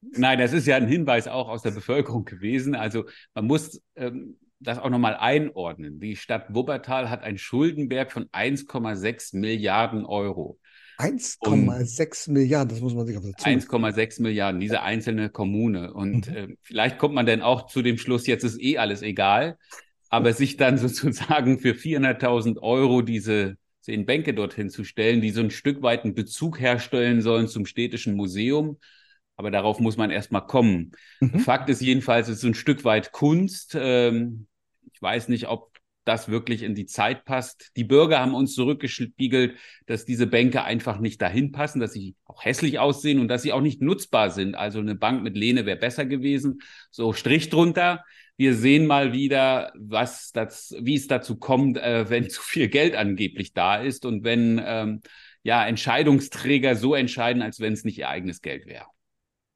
Nein, 0.00 0.38
das 0.38 0.52
ist 0.52 0.66
ja 0.66 0.76
ein 0.76 0.88
Hinweis 0.88 1.28
auch 1.28 1.48
aus 1.48 1.62
der 1.62 1.72
Bevölkerung 1.72 2.24
gewesen. 2.24 2.74
Also 2.74 3.04
man 3.34 3.46
muss 3.46 3.80
ähm, 3.96 4.36
das 4.60 4.78
auch 4.78 4.90
nochmal 4.90 5.16
einordnen. 5.16 6.00
Die 6.00 6.16
Stadt 6.16 6.54
Wuppertal 6.54 7.10
hat 7.10 7.22
einen 7.22 7.38
Schuldenberg 7.38 8.12
von 8.12 8.26
1,6 8.26 9.36
Milliarden 9.36 10.04
Euro. 10.04 10.58
1,6 10.98 12.30
Milliarden, 12.30 12.70
das 12.70 12.80
muss 12.80 12.94
man 12.94 13.06
sich 13.06 13.18
auf 13.18 13.24
Zunge 13.24 13.56
1,6 13.58 14.22
Milliarden, 14.22 14.60
diese 14.60 14.82
einzelne 14.82 15.28
Kommune. 15.28 15.92
Und 15.92 16.30
mhm. 16.30 16.36
äh, 16.36 16.48
vielleicht 16.62 16.98
kommt 16.98 17.14
man 17.14 17.26
dann 17.26 17.42
auch 17.42 17.66
zu 17.66 17.82
dem 17.82 17.98
Schluss, 17.98 18.26
jetzt 18.26 18.44
ist 18.44 18.60
eh 18.60 18.78
alles 18.78 19.02
egal. 19.02 19.58
Aber 20.08 20.32
sich 20.32 20.56
dann 20.56 20.78
sozusagen 20.78 21.58
für 21.58 21.72
400.000 21.72 22.58
Euro 22.60 23.02
diese 23.02 23.56
zehn 23.82 24.06
Bänke 24.06 24.34
dorthin 24.34 24.70
zu 24.70 24.84
stellen, 24.84 25.20
die 25.20 25.30
so 25.30 25.40
ein 25.40 25.50
Stück 25.50 25.82
weit 25.82 26.04
einen 26.04 26.14
Bezug 26.14 26.58
herstellen 26.58 27.20
sollen 27.20 27.46
zum 27.46 27.66
städtischen 27.66 28.14
Museum. 28.14 28.78
Aber 29.36 29.50
darauf 29.50 29.80
muss 29.80 29.96
man 29.96 30.10
erstmal 30.10 30.46
kommen. 30.46 30.92
Mhm. 31.20 31.40
Fakt 31.40 31.68
ist 31.68 31.82
jedenfalls, 31.82 32.28
es 32.28 32.38
ist 32.38 32.44
ein 32.44 32.54
Stück 32.54 32.84
weit 32.84 33.12
Kunst. 33.12 33.76
Ähm, 33.78 34.46
ich 34.92 35.00
weiß 35.00 35.28
nicht, 35.28 35.48
ob 35.48 35.76
das 36.06 36.28
wirklich 36.28 36.62
in 36.62 36.74
die 36.74 36.86
Zeit 36.86 37.24
passt. 37.24 37.72
Die 37.76 37.84
Bürger 37.84 38.20
haben 38.20 38.34
uns 38.34 38.54
zurückgespiegelt, 38.54 39.58
dass 39.86 40.04
diese 40.04 40.26
Bänke 40.26 40.62
einfach 40.62 41.00
nicht 41.00 41.20
dahin 41.20 41.52
passen, 41.52 41.80
dass 41.80 41.92
sie 41.92 42.14
auch 42.24 42.44
hässlich 42.44 42.78
aussehen 42.78 43.18
und 43.18 43.28
dass 43.28 43.42
sie 43.42 43.52
auch 43.52 43.60
nicht 43.60 43.82
nutzbar 43.82 44.30
sind. 44.30 44.54
Also 44.54 44.78
eine 44.78 44.94
Bank 44.94 45.22
mit 45.22 45.36
Lehne 45.36 45.66
wäre 45.66 45.76
besser 45.76 46.06
gewesen. 46.06 46.60
So 46.90 47.12
Strich 47.12 47.50
drunter. 47.50 48.04
Wir 48.36 48.54
sehen 48.54 48.86
mal 48.86 49.12
wieder, 49.12 49.72
was 49.76 50.30
das, 50.30 50.74
wie 50.80 50.94
es 50.94 51.08
dazu 51.08 51.36
kommt, 51.36 51.76
äh, 51.76 52.08
wenn 52.08 52.30
zu 52.30 52.40
viel 52.40 52.68
Geld 52.68 52.94
angeblich 52.94 53.52
da 53.52 53.76
ist 53.76 54.06
und 54.06 54.22
wenn 54.24 54.62
ähm, 54.64 55.00
ja 55.42 55.66
Entscheidungsträger 55.66 56.76
so 56.76 56.94
entscheiden, 56.94 57.42
als 57.42 57.58
wenn 57.58 57.72
es 57.72 57.84
nicht 57.84 57.98
ihr 57.98 58.08
eigenes 58.08 58.42
Geld 58.42 58.66
wäre. 58.66 58.86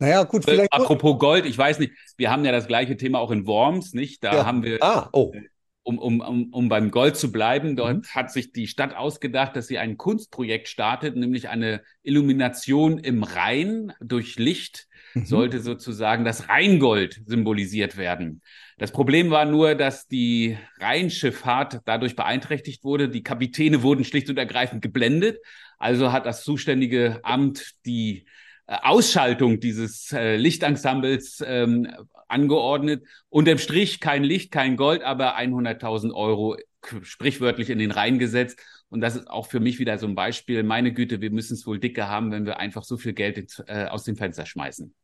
Naja, 0.01 0.25
gut, 0.25 0.47
äh, 0.49 0.53
vielleicht. 0.53 0.73
Apropos 0.73 1.19
Gold, 1.19 1.47
ich 1.47 1.57
weiß 1.57 1.79
nicht, 1.79 1.93
wir 2.17 2.31
haben 2.31 2.45
ja 2.45 2.53
das 2.53 2.67
gleiche 2.67 2.97
Thema 2.97 3.21
auch 3.21 3.31
in 3.31 3.47
Worms, 3.47 3.93
nicht? 3.93 4.25
Da 4.25 4.35
ja. 4.35 4.47
haben 4.47 4.65
wir 4.65 4.83
ah, 4.83 5.09
oh. 5.13 5.33
Äh, 5.35 5.43
um, 5.83 5.99
um, 5.99 6.21
um, 6.21 6.53
um 6.53 6.69
beim 6.69 6.91
Gold 6.91 7.17
zu 7.17 7.33
bleiben, 7.33 7.77
dort 7.77 7.97
mhm. 7.97 8.07
hat 8.15 8.31
sich 8.31 8.53
die 8.53 8.67
Stadt 8.67 8.95
ausgedacht, 8.95 9.57
dass 9.57 9.67
sie 9.67 9.79
ein 9.79 9.97
Kunstprojekt 9.97 10.69
startet, 10.69 11.17
nämlich 11.17 11.49
eine 11.49 11.83
Illumination 12.03 12.99
im 12.99 13.23
Rhein 13.23 13.93
durch 14.01 14.37
Licht 14.39 14.89
mhm. 15.15 15.25
sollte 15.25 15.61
sozusagen 15.61 16.25
das 16.25 16.49
Rheingold 16.49 17.23
symbolisiert 17.27 17.97
werden. 17.97 18.43
Das 18.79 18.93
Problem 18.93 19.31
war 19.31 19.45
nur, 19.45 19.75
dass 19.75 20.07
die 20.07 20.57
Rheinschifffahrt 20.81 21.81
dadurch 21.85 22.17
beeinträchtigt 22.17 22.85
wurde. 22.85 23.09
Die 23.09 23.23
Kapitäne 23.23 23.83
wurden 23.83 24.05
schlicht 24.05 24.31
und 24.31 24.39
ergreifend 24.39 24.83
geblendet. 24.83 25.39
Also 25.79 26.13
hat 26.13 26.27
das 26.27 26.45
zuständige 26.45 27.21
Amt 27.23 27.73
die 27.87 28.27
Ausschaltung 28.71 29.59
dieses 29.59 30.13
äh, 30.13 30.37
Lichtensembles 30.37 31.43
ähm, 31.45 31.89
angeordnet. 32.29 33.05
Unterm 33.29 33.59
Strich 33.59 33.99
kein 33.99 34.23
Licht, 34.23 34.53
kein 34.53 34.77
Gold, 34.77 35.03
aber 35.03 35.37
100.000 35.37 36.13
Euro 36.15 36.57
sprichwörtlich 37.03 37.69
in 37.71 37.79
den 37.79 37.91
Rhein 37.91 38.19
gesetzt. 38.19 38.61
Und 38.89 39.01
das 39.01 39.17
ist 39.17 39.29
auch 39.29 39.47
für 39.47 39.61
mich 39.61 39.79
wieder 39.79 39.99
so 39.99 40.07
ein 40.07 40.15
Beispiel. 40.15 40.63
Meine 40.63 40.93
Güte, 40.93 41.21
wir 41.21 41.31
müssen 41.31 41.55
es 41.55 41.67
wohl 41.67 41.81
dicker 41.81 42.09
haben, 42.09 42.31
wenn 42.31 42.47
wir 42.47 42.59
einfach 42.59 42.85
so 42.85 42.97
viel 42.97 43.13
Geld 43.13 43.63
äh, 43.67 43.87
aus 43.87 44.05
dem 44.05 44.17
Fenster 44.17 44.47
schmeißen. 44.47 44.95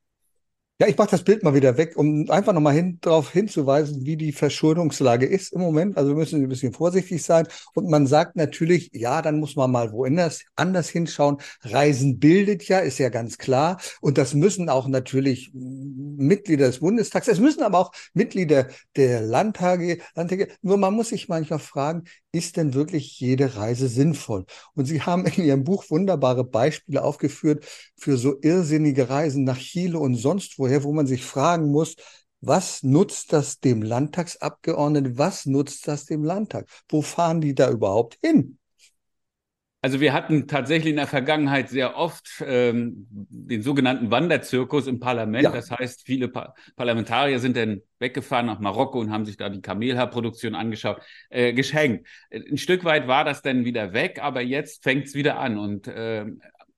Ja, 0.79 0.87
ich 0.89 0.99
mache 0.99 1.09
das 1.13 1.25
Bild 1.25 1.43
mal 1.43 1.55
wieder 1.55 1.79
weg, 1.79 1.97
um 1.97 2.29
einfach 2.31 2.53
nochmal 2.53 2.75
hin, 2.75 2.99
darauf 3.01 3.33
hinzuweisen, 3.33 4.05
wie 4.05 4.19
die 4.19 4.33
Verschuldungslage 4.33 5.25
ist 5.25 5.55
im 5.55 5.63
Moment. 5.63 5.97
Also 5.97 6.11
wir 6.11 6.17
müssen 6.17 6.43
ein 6.43 6.49
bisschen 6.51 6.75
vorsichtig 6.75 7.23
sein. 7.25 7.49
Und 7.73 7.89
man 7.89 8.07
sagt 8.07 8.37
natürlich, 8.37 8.91
ja, 8.93 9.23
dann 9.23 9.41
muss 9.41 9.57
man 9.57 9.71
mal 9.71 9.91
woanders 9.93 10.45
anders 10.55 10.91
hinschauen. 10.91 11.39
Reisen 11.63 12.19
bildet 12.19 12.69
ja, 12.69 12.81
ist 12.81 12.99
ja 12.99 13.09
ganz 13.09 13.39
klar. 13.39 13.81
Und 14.03 14.19
das 14.19 14.35
müssen 14.35 14.69
auch 14.69 14.87
natürlich 14.87 15.51
Mitglieder 15.55 16.67
des 16.67 16.81
Bundestags, 16.81 17.29
es 17.29 17.41
müssen 17.41 17.63
aber 17.63 17.79
auch 17.79 17.93
Mitglieder 18.13 18.67
der 18.97 19.23
Landtage, 19.23 20.01
Landtage. 20.15 20.49
Nur 20.61 20.77
man 20.77 20.93
muss 20.93 21.09
sich 21.09 21.27
manchmal 21.29 21.59
fragen, 21.59 22.05
ist 22.37 22.57
denn 22.57 22.75
wirklich 22.75 23.19
jede 23.21 23.57
Reise 23.57 23.89
sinnvoll? 23.89 24.45
Und 24.75 24.87
Sie 24.87 25.03
haben 25.03 25.27
in 25.27 25.45
Ihrem 25.45 25.65
Buch 25.65 25.85
wunderbare 25.91 26.45
Beispiele 26.45 27.03
aufgeführt 27.03 27.65
für 27.97 28.17
so 28.17 28.37
irrsinnige 28.41 29.09
Reisen 29.09 29.45
nach 29.45 29.59
Chile 29.59 29.99
und 29.99 30.17
sonst 30.17 30.59
woher, 30.59 30.85
wo 30.85 30.93
man 30.93 31.07
sich 31.07 31.25
fragen 31.25 31.71
muss, 31.71 31.97
was 32.41 32.83
nutzt 32.83 33.33
das 33.33 33.61
dem 33.61 33.83
Landtagsabgeordneten? 33.83 35.19
Was 35.19 35.47
nutzt 35.47 35.89
das 35.89 36.05
dem 36.05 36.23
Landtag? 36.23 36.69
Wo 36.89 37.03
fahren 37.03 37.41
die 37.41 37.55
da 37.55 37.71
überhaupt 37.71 38.19
hin? 38.23 38.59
Also 39.87 40.01
wir 40.01 40.13
hatten 40.13 40.49
tatsächlich 40.49 40.91
in 40.91 40.97
der 40.97 41.07
Vergangenheit 41.07 41.69
sehr 41.69 41.97
oft 41.97 42.43
ähm, 42.45 43.07
den 43.09 43.63
sogenannten 43.63 44.11
Wanderzirkus 44.11 44.89
im 44.89 44.99
Parlament. 44.99 45.45
Ja. 45.45 45.53
Das 45.53 45.71
heißt, 45.71 46.03
viele 46.05 46.27
pa 46.27 46.57
Parlamentarier 46.75 47.39
sind 47.39 47.57
dann 47.57 47.83
weggefahren 48.01 48.47
nach 48.47 48.59
Marokko 48.59 48.99
und 48.99 49.13
haben 49.13 49.25
sich 49.25 49.37
da 49.37 49.49
die 49.49 49.61
Kamelhaarproduktion 49.61 50.57
angeschaut, 50.57 51.01
äh, 51.31 51.53
geschenkt. 51.53 52.09
Ein 52.33 52.59
Stück 52.59 52.83
weit 52.83 53.07
war 53.07 53.23
das 53.23 53.43
dann 53.43 53.65
wieder 53.65 53.93
weg, 53.93 54.19
aber 54.21 54.41
jetzt 54.41 54.83
fängt 54.83 55.07
es 55.07 55.15
wieder 55.15 55.39
an. 55.39 55.57
Und 55.57 55.87
äh, 55.87 56.25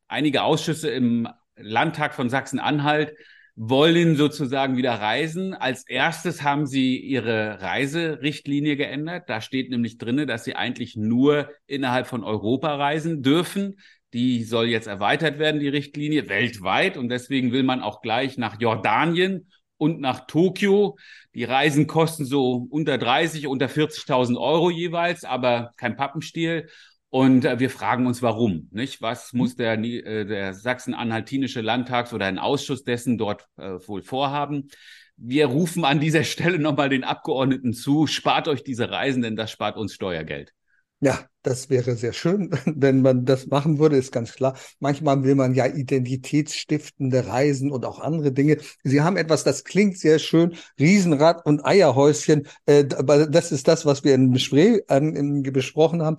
einige 0.07 0.43
Ausschüsse 0.43 0.91
im 0.91 1.31
Landtag 1.57 2.13
von 2.13 2.29
Sachsen-Anhalt 2.29 3.15
wollen 3.61 4.15
sozusagen 4.15 4.77
wieder 4.77 4.93
reisen. 4.93 5.53
Als 5.53 5.85
erstes 5.85 6.45
haben 6.45 6.65
sie 6.65 6.97
ihre 6.97 7.61
Reiserichtlinie 7.61 8.77
geändert. 8.77 9.29
Da 9.29 9.41
steht 9.41 9.71
nämlich 9.71 9.99
drinne, 9.99 10.27
dass 10.27 10.45
sie 10.45 10.55
eigentlich 10.55 10.95
nur 10.95 11.51
innerhalb 11.67 12.07
von 12.07 12.23
Europa 12.23 12.77
reisen 12.77 13.21
dürfen. 13.21 13.81
Die 14.13 14.45
soll 14.45 14.69
jetzt 14.69 14.87
erweitert 14.87 15.41
werden, 15.41 15.59
die 15.61 15.69
Richtlinie, 15.69 16.29
weltweit. 16.29 16.97
Und 16.97 17.09
deswegen 17.09 17.51
will 17.51 17.65
man 17.65 17.83
auch 17.83 18.01
gleich 18.01 18.39
nach 18.39 18.61
Jordanien 18.61 19.51
und 19.77 20.01
nach 20.01 20.29
Tokio. 20.29 20.97
Die 21.35 21.45
Reisen 21.45 21.89
kosten 21.89 22.25
so 22.25 22.69
unter 22.71 22.97
30, 22.97 23.49
unter 23.49 23.67
40.000 23.67 24.39
Euro 24.39 24.71
jeweils, 24.71 25.25
aber 25.25 25.73
kein 25.77 25.97
Pappenstiel. 25.97 26.69
Und 27.11 27.45
äh, 27.45 27.59
wir 27.59 27.71
fragen 27.71 28.07
uns, 28.07 28.21
warum, 28.21 28.69
nicht? 28.71 29.01
Was 29.01 29.33
mhm. 29.33 29.39
muss 29.39 29.57
der, 29.57 29.79
äh, 29.79 30.27
der 30.27 30.55
Sachsen-Anhaltinische 30.55 31.61
Landtags- 31.61 32.13
oder 32.13 32.27
ein 32.27 32.39
Ausschuss 32.39 32.85
dessen 32.85 33.17
dort 33.17 33.49
äh, 33.57 33.79
wohl 33.87 34.03
vorhaben? 34.03 34.69
Wir 35.17 35.47
rufen 35.47 35.85
an 35.85 36.01
dieser 36.01 36.25
Stelle 36.25 36.59
nochmal 36.59 36.89
den 36.89 37.05
Abgeordneten 37.05 37.73
zu, 37.73 38.07
spart 38.07 38.49
euch 38.49 38.63
diese 38.63 38.91
Reisen, 38.91 39.23
denn 39.23 39.37
das 39.37 39.51
spart 39.51 39.77
uns 39.77 39.95
Steuergeld. 39.95 40.53
Ja, 41.01 41.29
das 41.43 41.71
wäre 41.71 41.95
sehr 41.95 42.13
schön, 42.13 42.51
wenn 42.67 43.03
man 43.03 43.25
das 43.25 43.47
machen 43.47 43.79
würde, 43.79 43.97
ist 43.97 44.11
ganz 44.11 44.33
klar. 44.33 44.57
Manchmal 44.81 45.23
will 45.23 45.37
man 45.37 45.55
ja 45.55 45.67
identitätsstiftende 45.67 47.27
Reisen 47.27 47.71
und 47.71 47.85
auch 47.85 48.01
andere 48.01 48.33
Dinge. 48.33 48.59
Sie 48.83 49.01
haben 49.01 49.17
etwas, 49.17 49.45
das 49.45 49.63
klingt 49.63 49.99
sehr 49.99 50.19
schön, 50.19 50.57
Riesenrad 50.79 51.47
und 51.47 51.65
Eierhäuschen. 51.65 52.49
Äh, 52.67 52.85
das 52.85 53.53
ist 53.53 53.69
das, 53.69 53.87
was 53.87 54.03
wir 54.03 54.15
in, 54.15 54.33
Bespre 54.33 54.83
in, 54.89 55.43
besprochen 55.45 56.03
haben. 56.03 56.17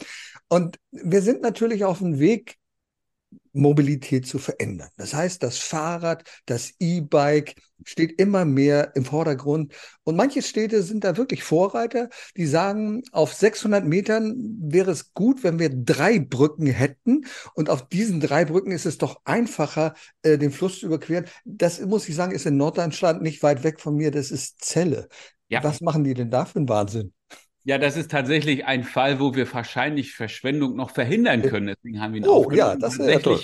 Und 0.47 0.79
wir 0.91 1.21
sind 1.21 1.41
natürlich 1.41 1.83
auf 1.83 1.99
dem 1.99 2.19
Weg, 2.19 2.58
Mobilität 3.53 4.27
zu 4.27 4.37
verändern. 4.39 4.89
Das 4.97 5.13
heißt, 5.13 5.41
das 5.43 5.57
Fahrrad, 5.57 6.23
das 6.45 6.73
E-Bike 6.79 7.55
steht 7.85 8.19
immer 8.19 8.45
mehr 8.45 8.95
im 8.95 9.05
Vordergrund. 9.05 9.73
Und 10.03 10.15
manche 10.15 10.41
Städte 10.41 10.83
sind 10.83 11.03
da 11.03 11.17
wirklich 11.17 11.43
Vorreiter, 11.43 12.09
die 12.35 12.45
sagen, 12.45 13.03
auf 13.11 13.33
600 13.33 13.85
Metern 13.85 14.35
wäre 14.61 14.91
es 14.91 15.13
gut, 15.13 15.43
wenn 15.43 15.59
wir 15.59 15.69
drei 15.69 16.19
Brücken 16.19 16.67
hätten. 16.67 17.25
Und 17.53 17.69
auf 17.69 17.87
diesen 17.87 18.19
drei 18.19 18.45
Brücken 18.45 18.71
ist 18.71 18.85
es 18.85 18.97
doch 18.97 19.21
einfacher, 19.23 19.93
äh, 20.21 20.37
den 20.37 20.51
Fluss 20.51 20.79
zu 20.79 20.87
überqueren. 20.87 21.25
Das 21.45 21.79
muss 21.81 22.09
ich 22.09 22.15
sagen, 22.15 22.33
ist 22.33 22.45
in 22.45 22.57
Norddeutschland 22.57 23.21
nicht 23.21 23.43
weit 23.43 23.63
weg 23.63 23.79
von 23.79 23.95
mir. 23.95 24.11
Das 24.11 24.31
ist 24.31 24.63
Celle. 24.63 25.07
Ja. 25.47 25.63
Was 25.63 25.81
machen 25.81 26.03
die 26.03 26.13
denn 26.13 26.29
da 26.29 26.45
für 26.45 26.57
einen 26.57 26.69
Wahnsinn? 26.69 27.13
Ja, 27.63 27.77
das 27.77 27.97
ist 27.97 28.09
tatsächlich 28.09 28.65
ein 28.65 28.83
Fall, 28.83 29.19
wo 29.19 29.35
wir 29.35 29.51
wahrscheinlich 29.53 30.13
Verschwendung 30.13 30.75
noch 30.75 30.91
verhindern 30.91 31.41
können. 31.41 31.67
Deswegen 31.67 32.01
haben 32.01 32.13
wir 32.13 32.21
ihn 32.21 32.27
oh, 32.27 32.45
aufgenommen. 32.45 32.57
Ja, 32.57 32.75
das 32.75 32.97
ist 32.97 33.07
ja 33.07 33.19
toll. 33.19 33.39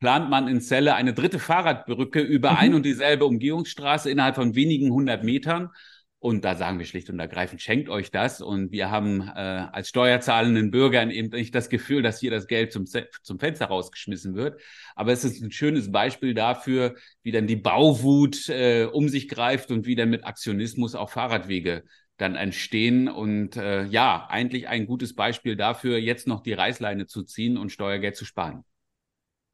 plant 0.00 0.28
man 0.30 0.48
in 0.48 0.60
Celle 0.60 0.94
eine 0.94 1.14
dritte 1.14 1.38
Fahrradbrücke 1.38 2.20
über 2.20 2.52
mhm. 2.52 2.56
ein 2.56 2.74
und 2.74 2.84
dieselbe 2.84 3.24
Umgehungsstraße 3.24 4.10
innerhalb 4.10 4.34
von 4.34 4.54
wenigen 4.54 4.90
hundert 4.90 5.24
Metern. 5.24 5.70
Und 6.18 6.44
da 6.44 6.54
sagen 6.54 6.78
wir 6.78 6.86
schlicht 6.86 7.10
und 7.10 7.18
ergreifend, 7.18 7.62
schenkt 7.62 7.88
euch 7.88 8.12
das. 8.12 8.40
Und 8.40 8.70
wir 8.70 8.92
haben 8.92 9.22
äh, 9.22 9.66
als 9.72 9.88
steuerzahlenden 9.88 10.70
Bürgern 10.70 11.10
eben 11.10 11.30
nicht 11.30 11.52
das 11.52 11.68
Gefühl, 11.68 12.02
dass 12.02 12.20
hier 12.20 12.30
das 12.30 12.46
Geld 12.46 12.72
zum, 12.72 12.84
zum 12.86 13.40
Fenster 13.40 13.66
rausgeschmissen 13.66 14.36
wird. 14.36 14.60
Aber 14.94 15.10
es 15.10 15.24
ist 15.24 15.42
ein 15.42 15.50
schönes 15.50 15.90
Beispiel 15.90 16.32
dafür, 16.32 16.94
wie 17.24 17.32
dann 17.32 17.48
die 17.48 17.56
Bauwut 17.56 18.48
äh, 18.50 18.84
um 18.84 19.08
sich 19.08 19.28
greift 19.28 19.72
und 19.72 19.84
wie 19.84 19.96
dann 19.96 20.10
mit 20.10 20.24
Aktionismus 20.24 20.94
auch 20.94 21.10
Fahrradwege 21.10 21.82
dann 22.16 22.34
entstehen. 22.34 23.08
Und 23.08 23.56
äh, 23.56 23.84
ja, 23.84 24.26
eigentlich 24.28 24.68
ein 24.68 24.86
gutes 24.86 25.14
Beispiel 25.14 25.56
dafür, 25.56 25.98
jetzt 25.98 26.26
noch 26.26 26.42
die 26.42 26.52
Reißleine 26.52 27.06
zu 27.06 27.22
ziehen 27.22 27.56
und 27.56 27.70
Steuergeld 27.70 28.16
zu 28.16 28.24
sparen. 28.24 28.64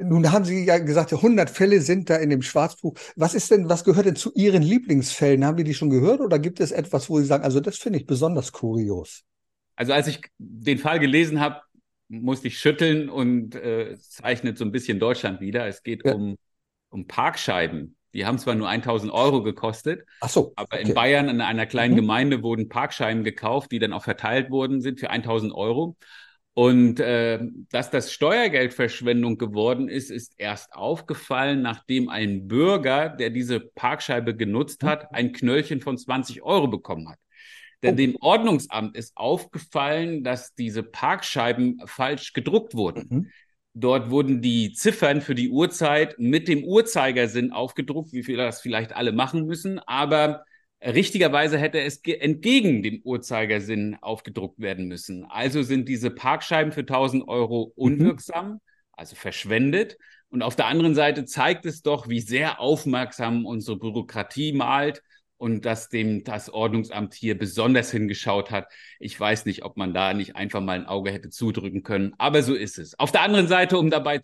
Nun 0.00 0.30
haben 0.30 0.44
Sie 0.44 0.64
ja 0.64 0.78
gesagt, 0.78 1.12
100 1.12 1.50
Fälle 1.50 1.80
sind 1.80 2.08
da 2.08 2.16
in 2.16 2.30
dem 2.30 2.42
Schwarzbuch. 2.42 2.94
Was 3.16 3.34
ist 3.34 3.50
denn, 3.50 3.68
was 3.68 3.82
gehört 3.82 4.06
denn 4.06 4.14
zu 4.14 4.32
Ihren 4.34 4.62
Lieblingsfällen? 4.62 5.44
Haben 5.44 5.58
Sie 5.58 5.64
die 5.64 5.74
schon 5.74 5.90
gehört 5.90 6.20
oder 6.20 6.38
gibt 6.38 6.60
es 6.60 6.70
etwas, 6.70 7.10
wo 7.10 7.18
Sie 7.18 7.26
sagen, 7.26 7.42
also 7.42 7.58
das 7.58 7.78
finde 7.78 7.98
ich 7.98 8.06
besonders 8.06 8.52
kurios? 8.52 9.24
Also 9.74 9.92
als 9.92 10.06
ich 10.06 10.20
den 10.38 10.78
Fall 10.78 11.00
gelesen 11.00 11.40
habe, 11.40 11.62
musste 12.08 12.46
ich 12.46 12.58
schütteln 12.58 13.08
und 13.08 13.56
äh, 13.56 13.96
zeichnet 13.98 14.56
so 14.56 14.64
ein 14.64 14.72
bisschen 14.72 15.00
Deutschland 15.00 15.40
wieder. 15.40 15.66
Es 15.66 15.82
geht 15.82 16.06
ja. 16.06 16.14
um, 16.14 16.36
um 16.90 17.06
Parkscheiben. 17.06 17.96
Die 18.14 18.24
haben 18.24 18.38
zwar 18.38 18.54
nur 18.54 18.68
1000 18.68 19.12
Euro 19.12 19.42
gekostet, 19.42 20.04
Ach 20.20 20.28
so, 20.28 20.52
aber 20.56 20.78
okay. 20.78 20.88
in 20.88 20.94
Bayern 20.94 21.28
in 21.28 21.40
einer 21.40 21.66
kleinen 21.66 21.92
mhm. 21.92 21.98
Gemeinde 21.98 22.42
wurden 22.42 22.68
Parkscheiben 22.68 23.24
gekauft, 23.24 23.70
die 23.70 23.78
dann 23.78 23.92
auch 23.92 24.04
verteilt 24.04 24.50
worden 24.50 24.80
sind 24.80 25.00
für 25.00 25.10
1000 25.10 25.52
Euro. 25.54 25.96
Und 26.54 26.98
äh, 26.98 27.38
dass 27.70 27.90
das 27.90 28.12
Steuergeldverschwendung 28.12 29.38
geworden 29.38 29.88
ist, 29.88 30.10
ist 30.10 30.34
erst 30.38 30.72
aufgefallen, 30.72 31.62
nachdem 31.62 32.08
ein 32.08 32.48
Bürger, 32.48 33.10
der 33.10 33.30
diese 33.30 33.60
Parkscheibe 33.60 34.34
genutzt 34.34 34.82
hat, 34.82 35.14
ein 35.14 35.32
Knöllchen 35.32 35.80
von 35.80 35.96
20 35.96 36.42
Euro 36.42 36.66
bekommen 36.66 37.10
hat. 37.10 37.18
Denn 37.84 37.94
oh. 37.94 37.96
dem 37.96 38.16
Ordnungsamt 38.20 38.96
ist 38.96 39.16
aufgefallen, 39.16 40.24
dass 40.24 40.54
diese 40.54 40.82
Parkscheiben 40.82 41.80
falsch 41.86 42.32
gedruckt 42.32 42.74
wurden. 42.74 43.06
Mhm. 43.08 43.30
Dort 43.74 44.10
wurden 44.10 44.42
die 44.42 44.72
Ziffern 44.72 45.20
für 45.20 45.34
die 45.34 45.50
Uhrzeit 45.50 46.18
mit 46.18 46.48
dem 46.48 46.64
Uhrzeigersinn 46.64 47.52
aufgedruckt, 47.52 48.12
wie 48.12 48.26
wir 48.26 48.36
das 48.36 48.60
vielleicht 48.60 48.94
alle 48.94 49.12
machen 49.12 49.46
müssen. 49.46 49.78
Aber 49.80 50.44
richtigerweise 50.82 51.58
hätte 51.58 51.80
es 51.80 52.00
entgegen 52.04 52.82
dem 52.82 53.00
Uhrzeigersinn 53.04 53.96
aufgedruckt 54.00 54.58
werden 54.58 54.88
müssen. 54.88 55.24
Also 55.26 55.62
sind 55.62 55.88
diese 55.88 56.10
Parkscheiben 56.10 56.72
für 56.72 56.80
1000 56.80 57.28
Euro 57.28 57.72
mhm. 57.76 57.82
unwirksam, 57.82 58.50
mhm. 58.52 58.60
also 58.92 59.16
verschwendet. 59.16 59.96
Und 60.30 60.42
auf 60.42 60.56
der 60.56 60.66
anderen 60.66 60.94
Seite 60.94 61.24
zeigt 61.24 61.64
es 61.64 61.82
doch, 61.82 62.08
wie 62.08 62.20
sehr 62.20 62.60
aufmerksam 62.60 63.46
unsere 63.46 63.78
Bürokratie 63.78 64.52
malt 64.52 65.02
und 65.38 65.64
dass 65.64 65.88
dem 65.88 66.24
das 66.24 66.50
Ordnungsamt 66.50 67.14
hier 67.14 67.38
besonders 67.38 67.90
hingeschaut 67.90 68.50
hat. 68.50 68.66
Ich 68.98 69.18
weiß 69.18 69.46
nicht, 69.46 69.64
ob 69.64 69.76
man 69.76 69.94
da 69.94 70.12
nicht 70.12 70.36
einfach 70.36 70.60
mal 70.60 70.78
ein 70.78 70.86
Auge 70.86 71.10
hätte 71.10 71.30
zudrücken 71.30 71.82
können, 71.82 72.14
aber 72.18 72.42
so 72.42 72.54
ist 72.54 72.78
es. 72.78 72.98
Auf 72.98 73.12
der 73.12 73.22
anderen 73.22 73.48
Seite, 73.48 73.78
um 73.78 73.90
dabei 73.90 74.20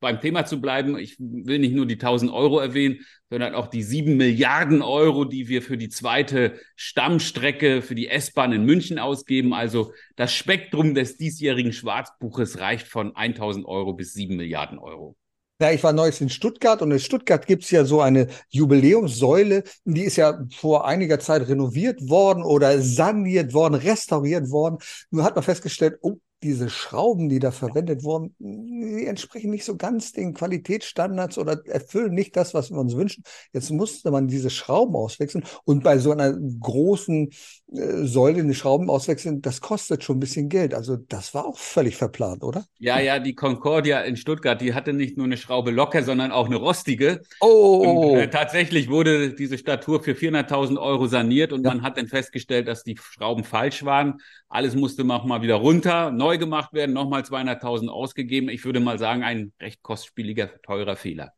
beim 0.00 0.20
Thema 0.20 0.44
zu 0.44 0.60
bleiben, 0.60 0.96
ich 0.98 1.16
will 1.18 1.58
nicht 1.58 1.74
nur 1.74 1.86
die 1.86 1.94
1000 1.94 2.32
Euro 2.32 2.60
erwähnen, 2.60 3.00
sondern 3.30 3.54
auch 3.54 3.66
die 3.66 3.82
7 3.82 4.16
Milliarden 4.16 4.82
Euro, 4.82 5.24
die 5.24 5.48
wir 5.48 5.62
für 5.62 5.76
die 5.76 5.88
zweite 5.88 6.60
Stammstrecke 6.76 7.82
für 7.82 7.94
die 7.94 8.08
S-Bahn 8.08 8.52
in 8.52 8.64
München 8.64 8.98
ausgeben. 8.98 9.52
Also 9.52 9.92
das 10.16 10.32
Spektrum 10.32 10.94
des 10.94 11.16
diesjährigen 11.16 11.72
Schwarzbuches 11.72 12.58
reicht 12.58 12.86
von 12.86 13.16
1000 13.16 13.66
Euro 13.66 13.94
bis 13.94 14.12
7 14.12 14.36
Milliarden 14.36 14.78
Euro. 14.78 15.16
Ja, 15.60 15.72
ich 15.72 15.82
war 15.82 15.92
neulich 15.92 16.20
in 16.20 16.28
Stuttgart 16.28 16.82
und 16.82 16.92
in 16.92 17.00
Stuttgart 17.00 17.44
gibt's 17.46 17.70
ja 17.72 17.84
so 17.84 18.00
eine 18.00 18.28
Jubiläumssäule, 18.50 19.64
die 19.84 20.02
ist 20.04 20.14
ja 20.16 20.38
vor 20.54 20.86
einiger 20.86 21.18
Zeit 21.18 21.48
renoviert 21.48 22.08
worden 22.08 22.44
oder 22.44 22.80
saniert 22.80 23.52
worden, 23.54 23.74
restauriert 23.74 24.50
worden. 24.50 24.78
Nur 25.10 25.24
hat 25.24 25.34
man 25.34 25.42
festgestellt, 25.42 25.98
oh, 26.00 26.18
diese 26.42 26.70
Schrauben, 26.70 27.28
die 27.28 27.38
da 27.38 27.50
verwendet 27.50 28.04
wurden, 28.04 28.34
die 28.38 29.06
entsprechen 29.06 29.50
nicht 29.50 29.64
so 29.64 29.76
ganz 29.76 30.12
den 30.12 30.34
Qualitätsstandards 30.34 31.38
oder 31.38 31.60
erfüllen 31.66 32.14
nicht 32.14 32.36
das, 32.36 32.54
was 32.54 32.70
wir 32.70 32.78
uns 32.78 32.96
wünschen. 32.96 33.24
Jetzt 33.52 33.70
musste 33.70 34.10
man 34.10 34.28
diese 34.28 34.50
Schrauben 34.50 34.94
auswechseln 34.94 35.44
und 35.64 35.82
bei 35.82 35.98
so 35.98 36.12
einer 36.12 36.32
großen 36.32 37.30
äh, 37.72 38.04
Säule 38.04 38.40
eine 38.40 38.54
Schrauben 38.54 38.88
auswechseln, 38.88 39.42
das 39.42 39.60
kostet 39.60 40.04
schon 40.04 40.18
ein 40.18 40.20
bisschen 40.20 40.48
Geld. 40.48 40.74
Also 40.74 40.96
das 40.96 41.34
war 41.34 41.46
auch 41.46 41.58
völlig 41.58 41.96
verplant, 41.96 42.44
oder? 42.44 42.64
Ja, 42.78 43.00
ja, 43.00 43.18
die 43.18 43.34
Concordia 43.34 44.00
in 44.02 44.16
Stuttgart, 44.16 44.60
die 44.60 44.74
hatte 44.74 44.92
nicht 44.92 45.16
nur 45.16 45.26
eine 45.26 45.36
Schraube 45.36 45.70
locker, 45.70 46.02
sondern 46.02 46.30
auch 46.30 46.46
eine 46.46 46.56
rostige. 46.56 47.22
Oh! 47.40 48.10
Und, 48.12 48.18
äh, 48.18 48.30
tatsächlich 48.30 48.88
wurde 48.88 49.34
diese 49.34 49.58
Statur 49.58 50.02
für 50.02 50.12
400.000 50.12 50.78
Euro 50.78 51.06
saniert 51.06 51.52
und 51.52 51.64
ja. 51.64 51.70
man 51.70 51.82
hat 51.82 51.98
dann 51.98 52.06
festgestellt, 52.06 52.68
dass 52.68 52.84
die 52.84 52.96
Schrauben 52.96 53.44
falsch 53.44 53.84
waren. 53.84 54.18
Alles 54.48 54.74
musste 54.74 55.04
mal 55.04 55.42
wieder 55.42 55.56
runter, 55.56 56.10
neu 56.10 56.27
gemacht 56.36 56.74
werden, 56.74 56.92
nochmal 56.92 57.22
200.000 57.22 57.88
ausgegeben. 57.88 58.50
Ich 58.50 58.64
würde 58.64 58.80
mal 58.80 58.98
sagen, 58.98 59.22
ein 59.22 59.52
recht 59.60 59.82
kostspieliger, 59.82 60.60
teurer 60.62 60.96
Fehler. 60.96 61.32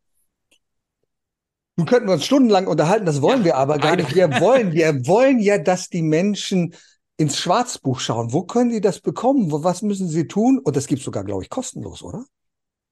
Nun 1.77 1.87
könnten 1.87 2.09
wir 2.09 2.15
uns 2.15 2.27
stundenlang 2.27 2.67
unterhalten, 2.67 3.07
das 3.07 3.23
wollen 3.23 3.41
ja, 3.41 3.45
wir 3.45 3.57
aber 3.57 3.79
gar 3.79 3.97
nicht. 3.97 4.15
Wir 4.15 4.29
wollen, 4.41 4.73
wir 4.73 5.07
wollen 5.07 5.39
ja, 5.39 5.59
dass 5.59 5.89
die 5.89 6.03
Menschen 6.03 6.75
ins 7.17 7.39
Schwarzbuch 7.39 8.01
schauen. 8.01 8.33
Wo 8.33 8.43
können 8.43 8.71
die 8.71 8.81
das 8.81 9.01
bekommen? 9.01 9.53
Was 9.53 9.83
müssen 9.83 10.09
sie 10.09 10.27
tun? 10.27 10.59
Und 10.59 10.75
das 10.75 10.87
gibt 10.87 11.01
es 11.01 11.05
sogar, 11.05 11.23
glaube 11.23 11.43
ich, 11.43 11.51
kostenlos, 11.51 12.03
oder? 12.03 12.25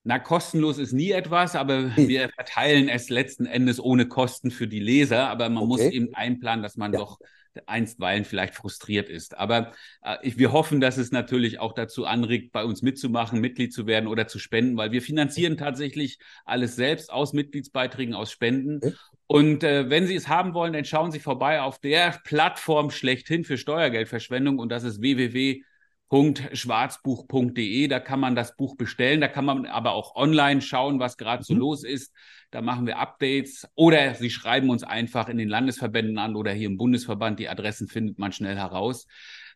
Na, 0.05 0.19
kostenlos 0.19 0.79
ist 0.79 0.93
nie 0.93 1.11
etwas, 1.11 1.55
aber 1.55 1.91
nee. 1.97 2.09
wir 2.09 2.29
verteilen 2.31 2.89
es 2.89 3.09
letzten 3.09 3.47
Endes 3.47 3.81
ohne 3.81 4.07
Kosten 4.07 4.51
für 4.51 4.69
die 4.69 4.81
Leser. 4.81 5.29
Aber 5.29 5.49
man 5.49 5.65
okay. 5.65 5.67
muss 5.67 5.81
eben 5.81 6.15
einplanen, 6.15 6.63
dass 6.63 6.77
man 6.77 6.93
ja. 6.93 7.01
doch 7.01 7.19
einstweilen 7.67 8.25
vielleicht 8.25 8.55
frustriert 8.55 9.09
ist. 9.09 9.37
Aber 9.37 9.73
äh, 10.03 10.17
ich, 10.23 10.39
wir 10.39 10.53
hoffen, 10.53 10.81
dass 10.81 10.97
es 10.97 11.11
natürlich 11.11 11.59
auch 11.59 11.73
dazu 11.73 12.05
anregt, 12.05 12.53
bei 12.53 12.65
uns 12.65 12.83
mitzumachen, 12.83 13.41
Mitglied 13.41 13.73
zu 13.73 13.87
werden 13.87 14.07
oder 14.07 14.27
zu 14.27 14.39
spenden, 14.39 14.77
weil 14.77 14.93
wir 14.93 15.03
finanzieren 15.03 15.57
tatsächlich 15.57 16.19
alles 16.45 16.77
selbst 16.77 17.13
aus 17.13 17.33
Mitgliedsbeiträgen, 17.33 18.15
aus 18.15 18.31
Spenden. 18.31 18.81
Und 19.27 19.65
äh, 19.65 19.91
wenn 19.91 20.07
Sie 20.07 20.15
es 20.15 20.29
haben 20.29 20.55
wollen, 20.55 20.73
dann 20.73 20.85
schauen 20.85 21.11
Sie 21.11 21.21
vorbei 21.21 21.61
auf 21.61 21.79
der 21.79 22.19
Plattform 22.25 22.91
schlechthin 22.91 23.45
für 23.45 23.59
Steuergeldverschwendung 23.59 24.59
und 24.59 24.71
das 24.71 24.85
ist 24.85 25.01
www 25.01 25.63
schwarzbuch.de. 26.11 27.89
Da 27.89 28.01
kann 28.01 28.21
man 28.21 28.35
das 28.35 28.57
Buch 28.57 28.77
bestellen. 28.77 29.21
Da 29.21 29.29
kann 29.29 29.45
man 29.45 29.67
aber 29.67 29.93
auch 29.93 30.17
online 30.17 30.61
schauen, 30.61 30.99
was 30.99 31.17
gerade 31.17 31.43
so 31.43 31.55
mhm. 31.55 31.61
los 31.61 31.85
ist. 31.85 32.13
Da 32.51 32.63
machen 32.63 32.87
wir 32.87 32.99
Updates 32.99 33.69
oder 33.75 34.15
Sie 34.15 34.31
schreiben 34.31 34.71
uns 34.71 34.83
einfach 34.83 35.29
in 35.29 35.37
den 35.37 35.49
Landesverbänden 35.49 36.19
an 36.19 36.35
oder 36.35 36.53
hier 36.53 36.69
im 36.69 36.79
Bundesverband. 36.79 37.39
Die 37.39 37.49
Adressen 37.49 37.89
findet 37.89 38.19
man 38.19 38.33
schnell 38.33 38.57
heraus. 38.57 39.07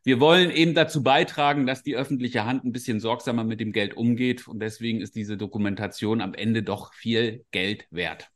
Wir 0.04 0.20
wollen 0.20 0.50
eben 0.50 0.74
dazu 0.74 1.02
beitragen, 1.02 1.66
dass 1.66 1.82
die 1.82 1.96
öffentliche 1.96 2.44
Hand 2.44 2.64
ein 2.64 2.72
bisschen 2.72 3.00
sorgsamer 3.00 3.44
mit 3.44 3.60
dem 3.60 3.72
Geld 3.72 3.96
umgeht. 3.96 4.48
Und 4.48 4.60
deswegen 4.60 5.00
ist 5.00 5.14
diese 5.14 5.36
Dokumentation 5.36 6.20
am 6.20 6.34
Ende 6.34 6.62
doch 6.62 6.92
viel 6.92 7.44
Geld 7.50 7.86
wert 7.90 8.32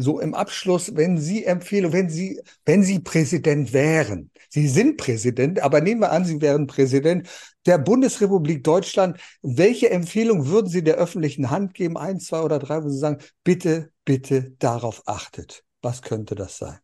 so 0.00 0.20
im 0.20 0.34
Abschluss, 0.34 0.94
wenn 0.96 1.18
Sie 1.18 1.44
empfehlen, 1.44 1.92
wenn 1.92 2.08
Sie, 2.08 2.40
wenn 2.64 2.82
Sie 2.82 3.00
Präsident 3.00 3.72
wären, 3.72 4.30
Sie 4.48 4.68
sind 4.68 4.96
Präsident, 4.96 5.60
aber 5.60 5.80
nehmen 5.80 6.00
wir 6.00 6.12
an, 6.12 6.24
Sie 6.24 6.40
wären 6.40 6.66
Präsident 6.68 7.28
der 7.66 7.78
Bundesrepublik 7.78 8.62
Deutschland, 8.62 9.20
welche 9.42 9.90
Empfehlung 9.90 10.46
würden 10.46 10.68
Sie 10.68 10.84
der 10.84 10.94
öffentlichen 10.94 11.50
Hand 11.50 11.74
geben, 11.74 11.98
ein, 11.98 12.20
zwei 12.20 12.42
oder 12.42 12.58
drei, 12.60 12.82
wo 12.82 12.88
Sie 12.88 12.98
sagen, 12.98 13.18
bitte, 13.42 13.90
bitte 14.04 14.52
darauf 14.58 15.02
achtet? 15.06 15.64
Was 15.82 16.02
könnte 16.02 16.34
das 16.34 16.58
sein? 16.58 16.78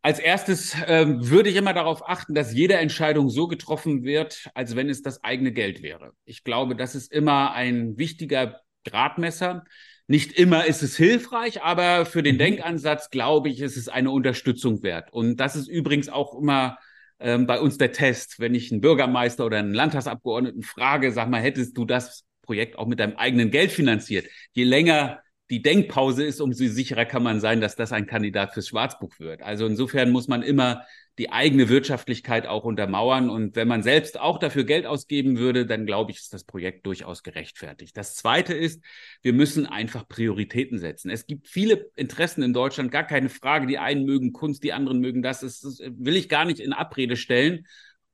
Als 0.00 0.18
erstes 0.18 0.74
äh, 0.74 1.06
würde 1.06 1.48
ich 1.48 1.56
immer 1.56 1.74
darauf 1.74 2.08
achten, 2.08 2.34
dass 2.34 2.52
jede 2.52 2.74
Entscheidung 2.74 3.28
so 3.28 3.46
getroffen 3.46 4.04
wird, 4.04 4.48
als 4.54 4.74
wenn 4.74 4.88
es 4.88 5.02
das 5.02 5.22
eigene 5.22 5.52
Geld 5.52 5.82
wäre. 5.82 6.12
Ich 6.24 6.44
glaube, 6.44 6.74
das 6.74 6.94
ist 6.94 7.12
immer 7.12 7.52
ein 7.52 7.96
wichtiger 7.98 8.60
Gradmesser. 8.84 9.64
Nicht 10.12 10.32
immer 10.32 10.66
ist 10.66 10.82
es 10.82 10.94
hilfreich, 10.94 11.62
aber 11.62 12.04
für 12.04 12.22
den 12.22 12.34
mhm. 12.34 12.40
Denkansatz, 12.40 13.08
glaube 13.08 13.48
ich, 13.48 13.62
ist 13.62 13.78
es 13.78 13.88
eine 13.88 14.10
Unterstützung 14.10 14.82
wert. 14.82 15.10
Und 15.10 15.38
das 15.38 15.56
ist 15.56 15.68
übrigens 15.68 16.10
auch 16.10 16.38
immer 16.38 16.76
ähm, 17.18 17.46
bei 17.46 17.58
uns 17.58 17.78
der 17.78 17.92
Test. 17.92 18.38
Wenn 18.38 18.54
ich 18.54 18.70
einen 18.70 18.82
Bürgermeister 18.82 19.46
oder 19.46 19.56
einen 19.56 19.72
Landtagsabgeordneten 19.72 20.64
frage, 20.64 21.12
sag 21.12 21.30
mal, 21.30 21.40
hättest 21.40 21.78
du 21.78 21.86
das 21.86 22.26
Projekt 22.42 22.78
auch 22.78 22.86
mit 22.86 23.00
deinem 23.00 23.16
eigenen 23.16 23.50
Geld 23.50 23.72
finanziert? 23.72 24.26
Je 24.52 24.64
länger 24.64 25.21
die 25.50 25.62
Denkpause 25.62 26.24
ist, 26.24 26.40
umso 26.40 26.66
sicherer 26.66 27.04
kann 27.04 27.22
man 27.22 27.40
sein, 27.40 27.60
dass 27.60 27.76
das 27.76 27.92
ein 27.92 28.06
Kandidat 28.06 28.54
fürs 28.54 28.68
Schwarzbuch 28.68 29.18
wird. 29.18 29.42
Also 29.42 29.66
insofern 29.66 30.10
muss 30.10 30.28
man 30.28 30.42
immer 30.42 30.84
die 31.18 31.30
eigene 31.30 31.68
Wirtschaftlichkeit 31.68 32.46
auch 32.46 32.64
untermauern. 32.64 33.28
Und 33.28 33.54
wenn 33.54 33.68
man 33.68 33.82
selbst 33.82 34.18
auch 34.18 34.38
dafür 34.38 34.64
Geld 34.64 34.86
ausgeben 34.86 35.36
würde, 35.36 35.66
dann 35.66 35.84
glaube 35.84 36.10
ich, 36.10 36.18
ist 36.18 36.32
das 36.32 36.44
Projekt 36.44 36.86
durchaus 36.86 37.22
gerechtfertigt. 37.22 37.96
Das 37.96 38.14
Zweite 38.14 38.54
ist, 38.54 38.82
wir 39.20 39.34
müssen 39.34 39.66
einfach 39.66 40.08
Prioritäten 40.08 40.78
setzen. 40.78 41.10
Es 41.10 41.26
gibt 41.26 41.48
viele 41.48 41.90
Interessen 41.96 42.42
in 42.42 42.54
Deutschland, 42.54 42.90
gar 42.90 43.06
keine 43.06 43.28
Frage. 43.28 43.66
Die 43.66 43.78
einen 43.78 44.06
mögen 44.06 44.32
Kunst, 44.32 44.62
die 44.64 44.72
anderen 44.72 45.00
mögen 45.00 45.22
das. 45.22 45.40
Das, 45.40 45.60
das 45.60 45.80
will 45.80 46.16
ich 46.16 46.30
gar 46.30 46.46
nicht 46.46 46.60
in 46.60 46.72
Abrede 46.72 47.16
stellen. 47.16 47.66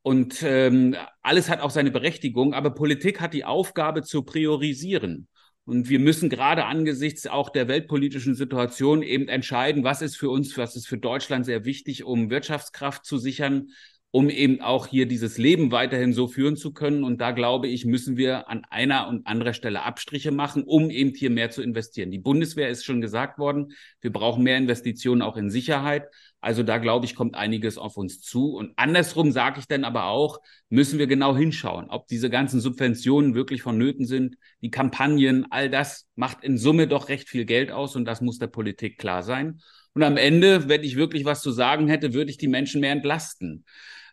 Und 0.02 0.42
ähm, 0.42 0.96
alles 1.22 1.48
hat 1.50 1.60
auch 1.60 1.70
seine 1.70 1.90
Berechtigung, 1.90 2.54
aber 2.54 2.70
Politik 2.70 3.20
hat 3.20 3.34
die 3.34 3.44
Aufgabe 3.44 4.02
zu 4.02 4.22
priorisieren. 4.22 5.28
Und 5.68 5.90
wir 5.90 5.98
müssen 5.98 6.30
gerade 6.30 6.64
angesichts 6.64 7.26
auch 7.26 7.50
der 7.50 7.68
weltpolitischen 7.68 8.34
Situation 8.34 9.02
eben 9.02 9.28
entscheiden, 9.28 9.84
was 9.84 10.00
ist 10.00 10.16
für 10.16 10.30
uns, 10.30 10.56
was 10.56 10.76
ist 10.76 10.88
für 10.88 10.96
Deutschland 10.96 11.44
sehr 11.44 11.66
wichtig, 11.66 12.04
um 12.04 12.30
Wirtschaftskraft 12.30 13.04
zu 13.04 13.18
sichern, 13.18 13.68
um 14.10 14.30
eben 14.30 14.62
auch 14.62 14.86
hier 14.86 15.04
dieses 15.04 15.36
Leben 15.36 15.70
weiterhin 15.70 16.14
so 16.14 16.26
führen 16.26 16.56
zu 16.56 16.72
können. 16.72 17.04
Und 17.04 17.20
da 17.20 17.32
glaube 17.32 17.68
ich, 17.68 17.84
müssen 17.84 18.16
wir 18.16 18.48
an 18.48 18.64
einer 18.70 19.08
und 19.08 19.26
anderer 19.26 19.52
Stelle 19.52 19.82
Abstriche 19.82 20.30
machen, 20.30 20.62
um 20.64 20.88
eben 20.88 21.14
hier 21.14 21.28
mehr 21.28 21.50
zu 21.50 21.60
investieren. 21.60 22.10
Die 22.10 22.18
Bundeswehr 22.18 22.70
ist 22.70 22.86
schon 22.86 23.02
gesagt 23.02 23.38
worden, 23.38 23.74
wir 24.00 24.10
brauchen 24.10 24.44
mehr 24.44 24.56
Investitionen 24.56 25.20
auch 25.20 25.36
in 25.36 25.50
Sicherheit. 25.50 26.06
Also 26.40 26.62
da 26.62 26.78
glaube 26.78 27.04
ich, 27.04 27.14
kommt 27.14 27.34
einiges 27.34 27.78
auf 27.78 27.96
uns 27.96 28.20
zu. 28.20 28.54
Und 28.54 28.72
andersrum 28.76 29.32
sage 29.32 29.58
ich 29.60 29.66
dann 29.66 29.84
aber 29.84 30.04
auch, 30.04 30.38
müssen 30.68 30.98
wir 30.98 31.06
genau 31.06 31.36
hinschauen, 31.36 31.90
ob 31.90 32.06
diese 32.06 32.30
ganzen 32.30 32.60
Subventionen 32.60 33.34
wirklich 33.34 33.62
vonnöten 33.62 34.06
sind. 34.06 34.36
Die 34.62 34.70
Kampagnen, 34.70 35.46
all 35.50 35.68
das 35.68 36.06
macht 36.14 36.44
in 36.44 36.56
Summe 36.56 36.86
doch 36.86 37.08
recht 37.08 37.28
viel 37.28 37.44
Geld 37.44 37.70
aus 37.72 37.96
und 37.96 38.04
das 38.04 38.20
muss 38.20 38.38
der 38.38 38.46
Politik 38.46 38.98
klar 38.98 39.22
sein. 39.22 39.60
Und 39.94 40.04
am 40.04 40.16
Ende, 40.16 40.68
wenn 40.68 40.84
ich 40.84 40.94
wirklich 40.94 41.24
was 41.24 41.42
zu 41.42 41.50
sagen 41.50 41.88
hätte, 41.88 42.14
würde 42.14 42.30
ich 42.30 42.38
die 42.38 42.46
Menschen 42.46 42.80
mehr 42.80 42.92
entlasten. 42.92 43.64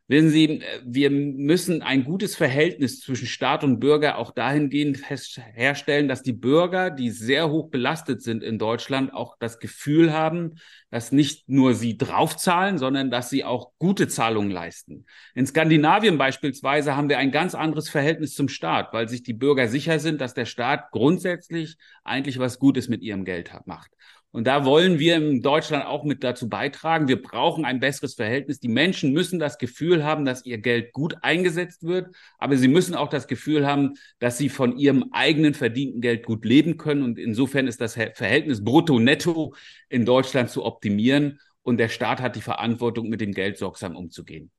Wissen 0.08 0.30
Sie, 0.30 0.62
wir 0.84 1.10
müssen 1.10 1.82
ein 1.82 2.04
gutes 2.04 2.36
Verhältnis 2.36 3.00
zwischen 3.00 3.26
Staat 3.26 3.64
und 3.64 3.80
Bürger 3.80 4.20
auch 4.20 4.30
dahingehend 4.30 5.00
herstellen, 5.10 6.08
dass 6.08 6.22
die 6.22 6.34
Bürger, 6.34 6.92
die 6.92 7.10
sehr 7.10 7.50
hoch 7.50 7.72
belastet 7.72 8.22
sind 8.22 8.44
in 8.44 8.60
Deutschland, 8.60 9.12
auch 9.16 9.36
das 9.40 9.58
Gefühl 9.58 10.14
haben, 10.14 10.60
dass 10.92 11.12
nicht 11.12 11.50
nur 11.50 11.74
sie 11.74 11.98
draufzahlen, 11.98 12.78
sondern 12.78 13.10
dass 13.10 13.32
sie 13.32 13.44
auch 13.44 13.72
gute 13.80 14.08
Zahlungen 14.08 14.52
leisten. 14.52 15.08
In 15.34 15.48
Skandinavien 15.48 16.20
beispielsweise 16.20 16.96
haben 16.96 17.10
wir 17.10 17.18
ein 17.18 17.32
ganz 17.32 17.56
anderes 17.56 17.90
Verhältnis 17.90 18.36
zum 18.36 18.48
Staat, 18.48 18.94
weil 18.94 19.10
sich 19.10 19.24
die 19.24 19.34
Bürger 19.34 19.68
sicher 19.68 19.98
sind, 19.98 20.22
dass 20.22 20.36
der 20.36 20.46
Staat 20.46 20.92
grundsätzlich 20.92 21.78
eigentlich 22.04 22.38
was 22.38 22.60
Gutes 22.60 22.90
mit 22.90 23.02
ihrem 23.02 23.26
Geld 23.26 23.52
macht. 23.66 23.90
Und 24.36 24.48
da 24.48 24.66
wollen 24.66 25.00
wir 25.00 25.16
in 25.16 25.42
Deutschland 25.42 25.86
auch 25.86 26.04
mit 26.04 26.22
dazu 26.22 26.50
beitragen. 26.50 27.08
Wir 27.08 27.22
brauchen 27.22 27.64
ein 27.64 27.80
besseres 27.80 28.16
Verhältnis. 28.16 28.60
Die 28.60 28.68
Menschen 28.68 29.14
müssen 29.14 29.40
das 29.40 29.58
Gefühl 29.58 30.04
haben, 30.04 30.26
dass 30.26 30.46
ihr 30.46 30.58
Geld 30.58 30.92
gut 30.92 31.16
eingesetzt 31.22 31.84
wird, 31.84 32.14
aber 32.38 32.58
sie 32.58 32.68
müssen 32.68 32.96
auch 32.96 33.08
das 33.08 33.28
Gefühl 33.28 33.66
haben, 33.66 33.94
dass 34.20 34.38
sie 34.38 34.50
von 34.50 34.78
ihrem 34.78 35.06
eigenen 35.14 35.54
verdienten 35.54 36.02
Geld 36.02 36.26
gut 36.26 36.44
leben 36.44 36.76
können. 36.76 37.04
Und 37.04 37.18
insofern 37.18 37.66
ist 37.66 37.80
das 37.80 37.94
Verhältnis 37.94 38.62
Brutto-Netto 38.62 39.56
in 39.88 40.04
Deutschland 40.04 40.50
zu 40.50 40.66
optimieren. 40.66 41.40
Und 41.62 41.78
der 41.78 41.88
Staat 41.88 42.20
hat 42.20 42.36
die 42.36 42.42
Verantwortung, 42.42 43.08
mit 43.08 43.22
dem 43.22 43.32
Geld 43.32 43.58
sorgsam 43.58 43.96
umzugehen. 43.96 44.52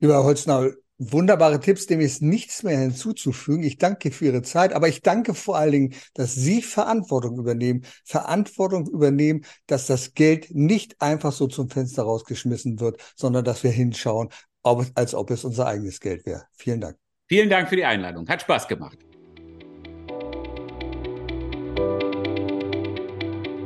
Lieber 0.00 0.24
Holznau, 0.24 0.70
wunderbare 0.98 1.60
Tipps, 1.60 1.86
dem 1.86 2.00
ist 2.00 2.22
nichts 2.22 2.62
mehr 2.62 2.78
hinzuzufügen. 2.78 3.64
Ich 3.64 3.78
danke 3.78 4.10
für 4.10 4.26
Ihre 4.26 4.42
Zeit, 4.42 4.72
aber 4.72 4.88
ich 4.88 5.02
danke 5.02 5.34
vor 5.34 5.56
allen 5.56 5.72
Dingen, 5.72 5.94
dass 6.14 6.34
Sie 6.34 6.62
Verantwortung 6.62 7.38
übernehmen, 7.38 7.84
Verantwortung 8.04 8.86
übernehmen, 8.88 9.44
dass 9.66 9.86
das 9.86 10.14
Geld 10.14 10.54
nicht 10.54 11.00
einfach 11.00 11.32
so 11.32 11.46
zum 11.46 11.68
Fenster 11.68 12.04
rausgeschmissen 12.04 12.80
wird, 12.80 13.00
sondern 13.16 13.44
dass 13.44 13.64
wir 13.64 13.70
hinschauen, 13.70 14.28
ob, 14.62 14.86
als 14.94 15.14
ob 15.14 15.30
es 15.30 15.44
unser 15.44 15.66
eigenes 15.66 16.00
Geld 16.00 16.26
wäre. 16.26 16.44
Vielen 16.52 16.80
Dank. 16.80 16.96
Vielen 17.28 17.50
Dank 17.50 17.68
für 17.68 17.76
die 17.76 17.84
Einladung. 17.84 18.28
Hat 18.28 18.42
Spaß 18.42 18.68
gemacht. 18.68 18.98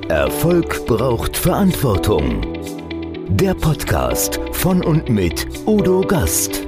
Erfolg 0.08 0.86
braucht 0.86 1.36
Verantwortung. 1.36 2.40
Der 3.36 3.54
Podcast 3.54 4.40
von 4.52 4.82
und 4.82 5.10
mit 5.10 5.46
Udo 5.66 6.00
Gast. 6.00 6.67